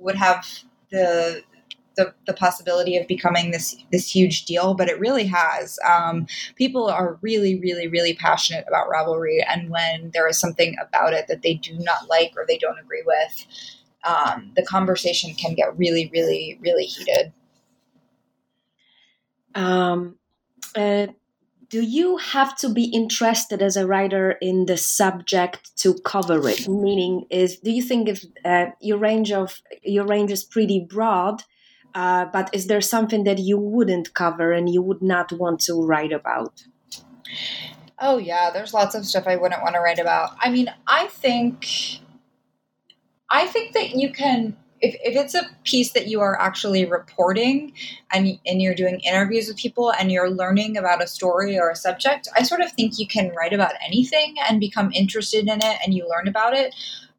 would 0.00 0.16
have 0.16 0.46
the 0.90 1.42
the, 1.96 2.14
the 2.26 2.32
possibility 2.32 2.96
of 2.96 3.06
becoming 3.06 3.50
this 3.50 3.76
this 3.92 4.14
huge 4.14 4.44
deal, 4.44 4.74
but 4.74 4.88
it 4.88 4.98
really 4.98 5.26
has. 5.26 5.78
Um, 5.86 6.26
people 6.56 6.88
are 6.88 7.18
really, 7.20 7.58
really, 7.60 7.88
really 7.88 8.14
passionate 8.14 8.64
about 8.68 8.88
Ravelry, 8.88 9.44
and 9.46 9.70
when 9.70 10.10
there 10.14 10.28
is 10.28 10.38
something 10.38 10.76
about 10.80 11.12
it 11.12 11.26
that 11.28 11.42
they 11.42 11.54
do 11.54 11.78
not 11.78 12.08
like 12.08 12.32
or 12.36 12.44
they 12.46 12.58
don't 12.58 12.78
agree 12.78 13.02
with, 13.04 13.46
um, 14.04 14.52
the 14.56 14.62
conversation 14.62 15.34
can 15.34 15.54
get 15.54 15.76
really, 15.76 16.10
really, 16.12 16.58
really 16.62 16.84
heated. 16.84 17.32
Um, 19.54 20.16
uh, 20.76 21.08
do 21.70 21.82
you 21.82 22.16
have 22.16 22.56
to 22.58 22.68
be 22.68 22.84
interested 22.84 23.62
as 23.62 23.76
a 23.76 23.86
writer 23.86 24.32
in 24.42 24.66
the 24.66 24.76
subject 24.76 25.76
to 25.76 25.94
cover 26.04 26.48
it? 26.48 26.68
Meaning, 26.68 27.26
is 27.30 27.58
do 27.60 27.70
you 27.70 27.82
think 27.82 28.08
if 28.08 28.24
uh, 28.44 28.66
your 28.80 28.98
range 28.98 29.30
of 29.30 29.62
your 29.82 30.04
range 30.04 30.32
is 30.32 30.42
pretty 30.42 30.80
broad, 30.80 31.44
uh, 31.94 32.26
but 32.32 32.50
is 32.52 32.66
there 32.66 32.80
something 32.80 33.24
that 33.24 33.38
you 33.38 33.56
wouldn't 33.56 34.14
cover 34.14 34.52
and 34.52 34.68
you 34.68 34.82
would 34.82 35.00
not 35.00 35.32
want 35.32 35.60
to 35.60 35.80
write 35.80 36.12
about? 36.12 36.64
Oh 38.00 38.18
yeah, 38.18 38.50
there's 38.50 38.74
lots 38.74 38.94
of 38.96 39.06
stuff 39.06 39.28
I 39.28 39.36
wouldn't 39.36 39.62
want 39.62 39.74
to 39.74 39.80
write 39.80 40.00
about. 40.00 40.30
I 40.40 40.50
mean, 40.50 40.72
I 40.88 41.06
think 41.06 41.66
I 43.30 43.46
think 43.46 43.74
that 43.74 43.90
you 43.94 44.12
can 44.12 44.56
if, 44.80 44.94
if 45.04 45.16
it's 45.16 45.34
a 45.34 45.46
piece 45.64 45.92
that 45.92 46.06
you 46.06 46.20
are 46.20 46.40
actually 46.40 46.84
reporting 46.84 47.72
and, 48.12 48.38
and 48.46 48.62
you're 48.62 48.74
doing 48.74 49.00
interviews 49.00 49.48
with 49.48 49.56
people 49.56 49.92
and 49.92 50.10
you're 50.10 50.30
learning 50.30 50.76
about 50.76 51.02
a 51.02 51.06
story 51.06 51.58
or 51.58 51.70
a 51.70 51.76
subject, 51.76 52.28
I 52.36 52.42
sort 52.42 52.60
of 52.60 52.72
think 52.72 52.98
you 52.98 53.06
can 53.06 53.32
write 53.34 53.52
about 53.52 53.74
anything 53.86 54.36
and 54.48 54.60
become 54.60 54.92
interested 54.92 55.48
in 55.48 55.58
it 55.62 55.76
and 55.84 55.94
you 55.94 56.08
learn 56.08 56.28
about 56.28 56.54
it. 56.54 56.74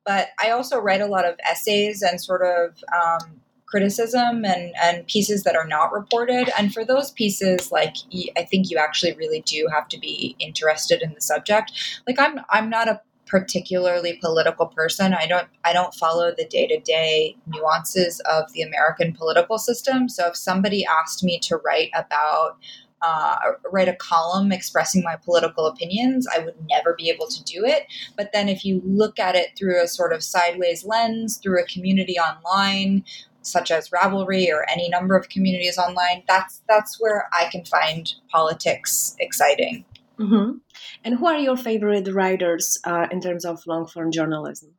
But 0.05 0.29
I 0.43 0.49
also 0.49 0.79
write 0.79 1.01
a 1.01 1.05
lot 1.05 1.25
of 1.25 1.35
essays 1.47 2.01
and 2.01 2.19
sort 2.19 2.41
of 2.41 2.83
um, 2.93 3.41
criticism 3.67 4.43
and, 4.43 4.73
and 4.81 5.07
pieces 5.07 5.43
that 5.43 5.55
are 5.55 5.67
not 5.67 5.93
reported. 5.93 6.49
And 6.57 6.73
for 6.73 6.83
those 6.83 7.11
pieces, 7.11 7.71
like 7.71 7.95
I 8.35 8.43
think 8.43 8.69
you 8.69 8.77
actually 8.77 9.13
really 9.13 9.41
do 9.41 9.67
have 9.71 9.87
to 9.89 9.99
be 9.99 10.35
interested 10.39 11.01
in 11.01 11.13
the 11.13 11.21
subject. 11.21 11.71
Like 12.07 12.19
I'm 12.19 12.41
I'm 12.49 12.69
not 12.69 12.89
a 12.89 13.01
particularly 13.31 14.19
political 14.21 14.67
person. 14.67 15.13
I 15.13 15.25
don't 15.25 15.47
I 15.63 15.71
don't 15.71 15.93
follow 15.93 16.33
the 16.37 16.45
day-to-day 16.45 17.37
nuances 17.47 18.19
of 18.29 18.51
the 18.51 18.61
American 18.61 19.13
political 19.13 19.57
system. 19.57 20.09
So 20.09 20.27
if 20.27 20.35
somebody 20.35 20.85
asked 20.85 21.23
me 21.23 21.39
to 21.43 21.55
write 21.55 21.91
about 21.95 22.57
uh, 23.01 23.37
write 23.71 23.87
a 23.87 23.95
column 23.95 24.51
expressing 24.51 25.01
my 25.01 25.15
political 25.15 25.65
opinions, 25.65 26.27
I 26.27 26.39
would 26.39 26.53
never 26.69 26.93
be 26.93 27.09
able 27.09 27.27
to 27.27 27.43
do 27.45 27.65
it. 27.65 27.87
But 28.15 28.31
then 28.31 28.47
if 28.47 28.63
you 28.63 28.81
look 28.85 29.17
at 29.17 29.35
it 29.35 29.57
through 29.57 29.81
a 29.81 29.87
sort 29.87 30.13
of 30.13 30.21
sideways 30.21 30.85
lens, 30.85 31.37
through 31.37 31.59
a 31.59 31.65
community 31.65 32.19
online, 32.19 33.03
such 33.41 33.71
as 33.71 33.89
Ravelry 33.89 34.49
or 34.49 34.69
any 34.69 34.87
number 34.89 35.15
of 35.15 35.29
communities 35.29 35.79
online, 35.79 36.23
that's 36.27 36.61
that's 36.67 36.99
where 36.99 37.27
I 37.33 37.49
can 37.49 37.65
find 37.65 38.13
politics 38.29 39.15
exciting. 39.19 39.85
Mm-hmm. 40.19 40.57
And 41.03 41.15
who 41.15 41.27
are 41.27 41.37
your 41.37 41.57
favorite 41.57 42.07
writers 42.13 42.79
uh, 42.85 43.07
in 43.11 43.21
terms 43.21 43.45
of 43.45 43.65
long 43.65 43.87
form 43.87 44.11
journalism? 44.11 44.75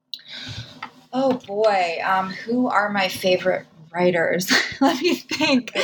Oh 1.13 1.35
boy, 1.35 1.99
um, 2.05 2.31
who 2.31 2.69
are 2.69 2.91
my 2.91 3.09
favorite 3.09 3.67
writers? 3.93 4.51
Let 4.81 5.01
me 5.03 5.15
think. 5.15 5.77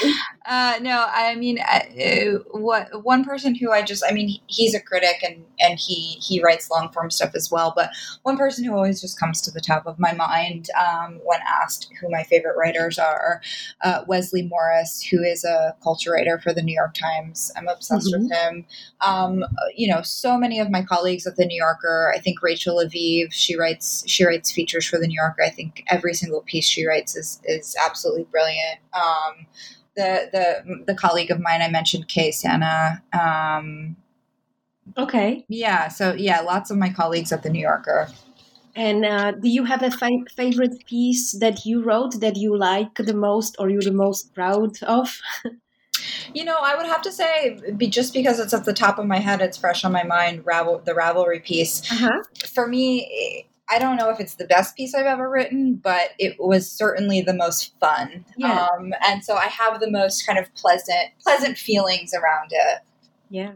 Uh, 0.48 0.78
no, 0.80 1.04
I 1.12 1.34
mean, 1.34 1.58
uh, 1.60 2.38
what 2.52 3.04
one 3.04 3.22
person 3.22 3.54
who 3.54 3.70
I 3.70 3.82
just, 3.82 4.02
I 4.08 4.12
mean, 4.12 4.40
he's 4.46 4.74
a 4.74 4.80
critic 4.80 5.22
and 5.22 5.44
and 5.60 5.78
he 5.78 6.16
he 6.22 6.42
writes 6.42 6.70
long 6.70 6.90
form 6.90 7.10
stuff 7.10 7.32
as 7.34 7.50
well. 7.50 7.74
But 7.76 7.90
one 8.22 8.38
person 8.38 8.64
who 8.64 8.74
always 8.74 8.98
just 9.02 9.20
comes 9.20 9.42
to 9.42 9.50
the 9.50 9.60
top 9.60 9.86
of 9.86 9.98
my 9.98 10.14
mind 10.14 10.68
um, 10.80 11.20
when 11.22 11.40
asked 11.46 11.92
who 12.00 12.08
my 12.10 12.22
favorite 12.22 12.56
writers 12.56 12.98
are, 12.98 13.42
uh, 13.84 14.04
Wesley 14.06 14.40
Morris, 14.40 15.02
who 15.02 15.22
is 15.22 15.44
a 15.44 15.76
culture 15.82 16.12
writer 16.12 16.38
for 16.38 16.54
the 16.54 16.62
New 16.62 16.74
York 16.74 16.94
Times. 16.94 17.52
I'm 17.54 17.68
obsessed 17.68 18.10
mm-hmm. 18.10 18.22
with 18.22 18.32
him. 18.32 18.64
Um, 19.02 19.44
you 19.76 19.86
know, 19.86 20.00
so 20.00 20.38
many 20.38 20.60
of 20.60 20.70
my 20.70 20.82
colleagues 20.82 21.26
at 21.26 21.36
the 21.36 21.44
New 21.44 21.58
Yorker. 21.58 22.10
I 22.16 22.20
think 22.20 22.42
Rachel 22.42 22.76
Aviv, 22.76 23.32
she 23.32 23.54
writes 23.54 24.02
she 24.06 24.24
writes 24.24 24.50
features 24.50 24.86
for 24.86 24.98
the 24.98 25.08
New 25.08 25.20
Yorker. 25.20 25.42
I 25.42 25.50
think 25.50 25.84
every 25.88 26.14
single 26.14 26.40
piece 26.40 26.64
she 26.64 26.86
writes 26.86 27.16
is 27.16 27.38
is 27.44 27.76
absolutely 27.84 28.24
brilliant. 28.24 28.80
Um, 28.94 29.46
the 29.98 30.30
the 30.32 30.84
the 30.86 30.94
colleague 30.94 31.30
of 31.30 31.40
mine 31.40 31.60
I 31.60 31.68
mentioned, 31.68 32.08
Kelefa 32.08 32.38
Sanneh. 32.42 33.18
Um, 33.18 33.96
okay. 34.96 35.44
Yeah. 35.48 35.88
So 35.88 36.14
yeah, 36.14 36.40
lots 36.40 36.70
of 36.70 36.78
my 36.78 36.90
colleagues 36.90 37.32
at 37.32 37.42
the 37.42 37.50
New 37.50 37.60
Yorker. 37.60 38.08
And 38.76 39.04
uh, 39.04 39.32
do 39.32 39.48
you 39.48 39.64
have 39.64 39.82
a 39.82 39.90
fa- 39.90 40.24
favorite 40.36 40.86
piece 40.86 41.32
that 41.40 41.66
you 41.66 41.82
wrote 41.82 42.20
that 42.20 42.36
you 42.36 42.56
like 42.56 42.94
the 42.94 43.14
most, 43.14 43.56
or 43.58 43.68
you're 43.68 43.82
the 43.82 44.00
most 44.06 44.32
proud 44.34 44.80
of? 44.84 45.20
you 46.34 46.44
know, 46.44 46.58
I 46.62 46.76
would 46.76 46.86
have 46.86 47.02
to 47.02 47.10
say, 47.10 47.58
be, 47.76 47.88
just 47.88 48.14
because 48.14 48.38
it's 48.38 48.54
at 48.54 48.66
the 48.66 48.72
top 48.72 49.00
of 49.00 49.06
my 49.06 49.18
head, 49.18 49.40
it's 49.40 49.56
fresh 49.56 49.84
on 49.84 49.90
my 49.90 50.04
mind. 50.04 50.46
Ravel, 50.46 50.78
the 50.84 50.92
Ravelry 50.92 51.44
piece. 51.44 51.90
Uh-huh. 51.90 52.22
For 52.46 52.68
me, 52.68 53.47
I 53.70 53.78
don't 53.78 53.96
know 53.96 54.10
if 54.10 54.20
it's 54.20 54.34
the 54.34 54.46
best 54.46 54.76
piece 54.76 54.94
I've 54.94 55.06
ever 55.06 55.28
written, 55.28 55.76
but 55.76 56.10
it 56.18 56.36
was 56.38 56.70
certainly 56.70 57.20
the 57.20 57.34
most 57.34 57.78
fun. 57.78 58.24
Yeah. 58.36 58.66
Um, 58.66 58.92
and 59.06 59.24
so 59.24 59.34
I 59.34 59.46
have 59.46 59.80
the 59.80 59.90
most 59.90 60.26
kind 60.26 60.38
of 60.38 60.52
pleasant, 60.54 61.10
pleasant 61.22 61.58
feelings 61.58 62.14
around 62.14 62.50
it. 62.50 62.80
Yeah. 63.30 63.52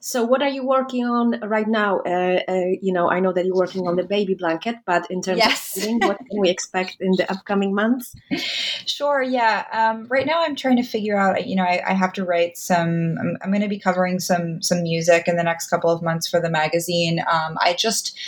So, 0.00 0.24
what 0.24 0.42
are 0.42 0.48
you 0.48 0.64
working 0.64 1.04
on 1.06 1.40
right 1.40 1.66
now? 1.66 1.98
Uh, 2.00 2.40
uh, 2.48 2.60
you 2.80 2.92
know, 2.92 3.10
I 3.10 3.18
know 3.20 3.32
that 3.32 3.44
you're 3.44 3.56
working 3.56 3.88
on 3.88 3.96
the 3.96 4.04
baby 4.04 4.34
blanket, 4.34 4.76
but 4.86 5.10
in 5.10 5.22
terms 5.22 5.38
yes. 5.38 5.76
of 5.76 5.92
what 6.00 6.18
can 6.18 6.40
we 6.40 6.50
expect 6.50 6.98
in 7.00 7.12
the 7.16 7.30
upcoming 7.30 7.74
months? 7.74 8.14
Sure. 8.86 9.22
Yeah. 9.22 9.64
Um, 9.70 10.06
right 10.08 10.26
now, 10.26 10.42
I'm 10.42 10.56
trying 10.56 10.76
to 10.76 10.82
figure 10.82 11.16
out. 11.16 11.46
You 11.46 11.56
know, 11.56 11.62
I, 11.62 11.82
I 11.86 11.92
have 11.92 12.12
to 12.14 12.24
write 12.24 12.56
some. 12.56 13.16
I'm, 13.20 13.36
I'm 13.42 13.50
going 13.50 13.62
to 13.62 13.68
be 13.68 13.78
covering 13.78 14.18
some 14.18 14.62
some 14.62 14.82
music 14.82 15.28
in 15.28 15.36
the 15.36 15.42
next 15.42 15.68
couple 15.68 15.90
of 15.90 16.02
months 16.02 16.28
for 16.28 16.40
the 16.40 16.50
magazine. 16.50 17.20
Um, 17.30 17.58
I 17.60 17.74
just 17.74 18.18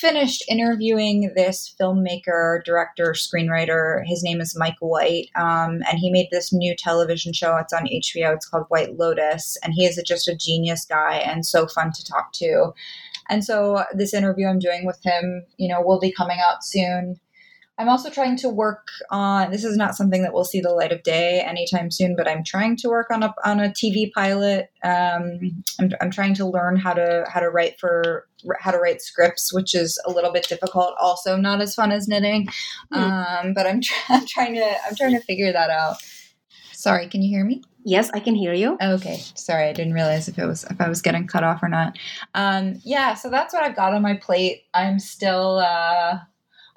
finished 0.00 0.44
interviewing 0.48 1.32
this 1.34 1.74
filmmaker, 1.80 2.62
director, 2.64 3.14
screenwriter. 3.14 4.02
His 4.06 4.22
name 4.22 4.40
is 4.40 4.56
Mike 4.56 4.76
White, 4.78 5.28
um, 5.34 5.80
and 5.88 5.98
he 5.98 6.10
made 6.10 6.28
this 6.30 6.52
new 6.52 6.76
television 6.76 7.32
show. 7.32 7.56
It's 7.56 7.72
on 7.72 7.86
HBO. 7.86 8.34
It's 8.34 8.48
called 8.48 8.66
White 8.68 8.96
Lotus, 8.96 9.58
and 9.62 9.72
he 9.74 9.84
is 9.86 10.00
just 10.06 10.28
a 10.28 10.36
genius 10.36 10.84
guy 10.84 11.16
and 11.16 11.44
so 11.44 11.66
fun 11.66 11.90
to 11.92 12.04
talk 12.04 12.32
to. 12.34 12.72
And 13.28 13.44
so 13.44 13.84
this 13.92 14.14
interview 14.14 14.46
I'm 14.46 14.60
doing 14.60 14.86
with 14.86 15.00
him, 15.02 15.44
you 15.56 15.68
know, 15.68 15.82
will 15.82 16.00
be 16.00 16.12
coming 16.12 16.38
out 16.48 16.64
soon. 16.64 17.18
I'm 17.78 17.88
also 17.88 18.10
trying 18.10 18.36
to 18.38 18.48
work 18.48 18.88
on 19.10 19.52
this 19.52 19.64
is 19.64 19.76
not 19.76 19.94
something 19.94 20.22
that 20.22 20.32
will 20.32 20.44
see 20.44 20.60
the 20.60 20.72
light 20.72 20.90
of 20.90 21.04
day 21.04 21.40
anytime 21.40 21.92
soon, 21.92 22.16
but 22.16 22.26
I'm 22.26 22.42
trying 22.42 22.76
to 22.78 22.88
work 22.88 23.06
on 23.10 23.22
a 23.22 23.32
on 23.44 23.60
a 23.60 23.68
TV 23.68 24.10
pilot. 24.12 24.70
Um, 24.82 25.38
I'm, 25.78 25.92
I'm 26.00 26.10
trying 26.10 26.34
to 26.34 26.46
learn 26.46 26.76
how 26.76 26.92
to 26.92 27.24
how 27.28 27.38
to 27.38 27.48
write 27.48 27.78
for 27.78 28.26
how 28.58 28.72
to 28.72 28.78
write 28.78 29.00
scripts, 29.00 29.52
which 29.54 29.76
is 29.76 30.00
a 30.06 30.10
little 30.10 30.32
bit 30.32 30.48
difficult. 30.48 30.94
Also, 31.00 31.36
not 31.36 31.60
as 31.60 31.76
fun 31.76 31.92
as 31.92 32.08
knitting, 32.08 32.48
mm. 32.92 32.96
um, 32.98 33.54
but 33.54 33.66
I'm, 33.66 33.80
I'm 34.08 34.26
trying 34.26 34.54
to 34.54 34.86
I'm 34.86 34.96
trying 34.96 35.12
to 35.12 35.20
figure 35.20 35.52
that 35.52 35.70
out. 35.70 35.96
Sorry, 36.72 37.08
can 37.08 37.22
you 37.22 37.28
hear 37.28 37.44
me? 37.44 37.62
Yes, 37.84 38.10
I 38.12 38.20
can 38.20 38.34
hear 38.34 38.52
you. 38.52 38.76
Okay, 38.82 39.22
sorry, 39.34 39.68
I 39.68 39.72
didn't 39.72 39.94
realize 39.94 40.28
if 40.28 40.36
it 40.38 40.46
was 40.46 40.64
if 40.64 40.80
I 40.80 40.88
was 40.88 41.00
getting 41.00 41.28
cut 41.28 41.44
off 41.44 41.62
or 41.62 41.68
not. 41.68 41.96
Um, 42.34 42.80
yeah, 42.84 43.14
so 43.14 43.30
that's 43.30 43.54
what 43.54 43.62
I've 43.62 43.76
got 43.76 43.94
on 43.94 44.02
my 44.02 44.16
plate. 44.16 44.64
I'm 44.74 44.98
still. 44.98 45.58
Uh, 45.58 46.18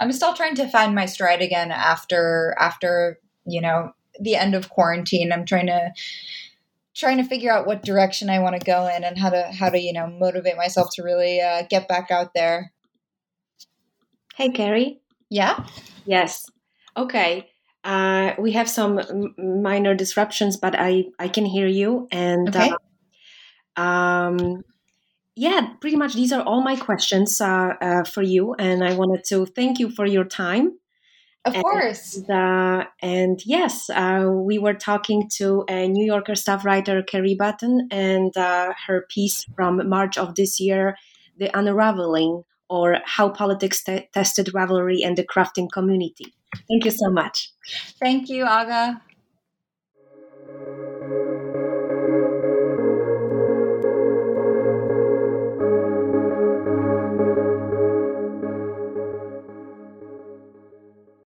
I'm 0.02 0.12
still 0.12 0.34
trying 0.34 0.56
to 0.56 0.68
find 0.68 0.96
my 0.96 1.06
stride 1.06 1.42
again 1.44 1.72
after 1.72 2.56
after 2.60 3.20
you 3.46 3.62
know 3.62 3.94
the 4.20 4.36
end 4.36 4.56
of 4.56 4.70
quarantine. 4.70 5.32
I'm 5.32 5.46
trying 5.46 5.68
to 5.68 5.92
trying 6.96 7.18
to 7.18 7.24
figure 7.24 7.52
out 7.52 7.68
what 7.68 7.84
direction 7.84 8.30
I 8.30 8.40
want 8.40 8.60
to 8.60 8.66
go 8.66 8.88
in 8.88 9.04
and 9.04 9.18
how 9.18 9.30
to 9.30 9.44
how 9.44 9.70
to 9.70 9.80
you 9.80 9.94
know 9.94 10.08
motivate 10.08 10.58
myself 10.58 10.90
to 10.96 11.04
really 11.04 11.40
uh, 11.40 11.64
get 11.70 11.88
back 11.88 12.10
out 12.10 12.34
there. 12.34 12.74
Hey, 14.36 14.50
Carrie. 14.50 15.00
Yeah. 15.30 15.66
Yes. 16.06 16.50
Okay. 16.98 17.48
Uh, 17.84 18.34
we 18.40 18.54
have 18.54 18.70
some 18.70 19.00
m- 19.00 19.62
minor 19.62 19.94
disruptions, 19.94 20.58
but 20.58 20.76
I 20.78 21.06
I 21.20 21.28
can 21.28 21.46
hear 21.46 21.68
you 21.68 22.08
and. 22.12 22.50
Okay. 22.50 22.72
Uh, 23.78 23.82
um, 23.82 24.64
yeah, 25.42 25.70
pretty 25.80 25.96
much 25.96 26.14
these 26.14 26.32
are 26.32 26.44
all 26.44 26.62
my 26.62 26.76
questions 26.76 27.42
uh, 27.42 27.74
uh, 27.82 28.04
for 28.04 28.22
you, 28.22 28.54
and 28.60 28.84
I 28.84 28.94
wanted 28.94 29.24
to 29.30 29.48
thank 29.48 29.80
you 29.80 29.90
for 29.90 30.06
your 30.06 30.24
time. 30.24 30.78
Of 31.46 31.56
and, 31.56 31.64
course. 31.64 32.22
Uh, 32.30 32.84
and 33.02 33.44
yes, 33.44 33.90
uh, 33.90 34.30
we 34.32 34.60
were 34.60 34.76
talking 34.76 35.28
to 35.38 35.66
a 35.68 35.88
New 35.88 36.06
Yorker 36.06 36.36
staff 36.36 36.64
writer, 36.64 37.02
Carrie 37.02 37.36
Battan, 37.36 37.88
and 37.90 38.38
uh, 38.38 38.74
her 38.86 39.08
piece 39.10 39.48
from 39.56 39.90
March 39.90 40.16
of 40.16 40.36
this 40.36 40.60
year, 40.60 40.96
The 41.40 41.50
Unraveling, 41.58 42.44
or 42.70 42.98
How 43.04 43.30
Politics 43.30 43.84
Tested 44.14 44.52
Ravelry 44.54 45.04
and 45.04 45.18
the 45.18 45.24
Crafting 45.26 45.72
Community. 45.72 46.36
Thank 46.70 46.86
you 46.86 46.92
so 46.92 47.10
much. 47.10 47.52
Thank 48.00 48.30
you, 48.30 48.46
Aga. 48.46 49.02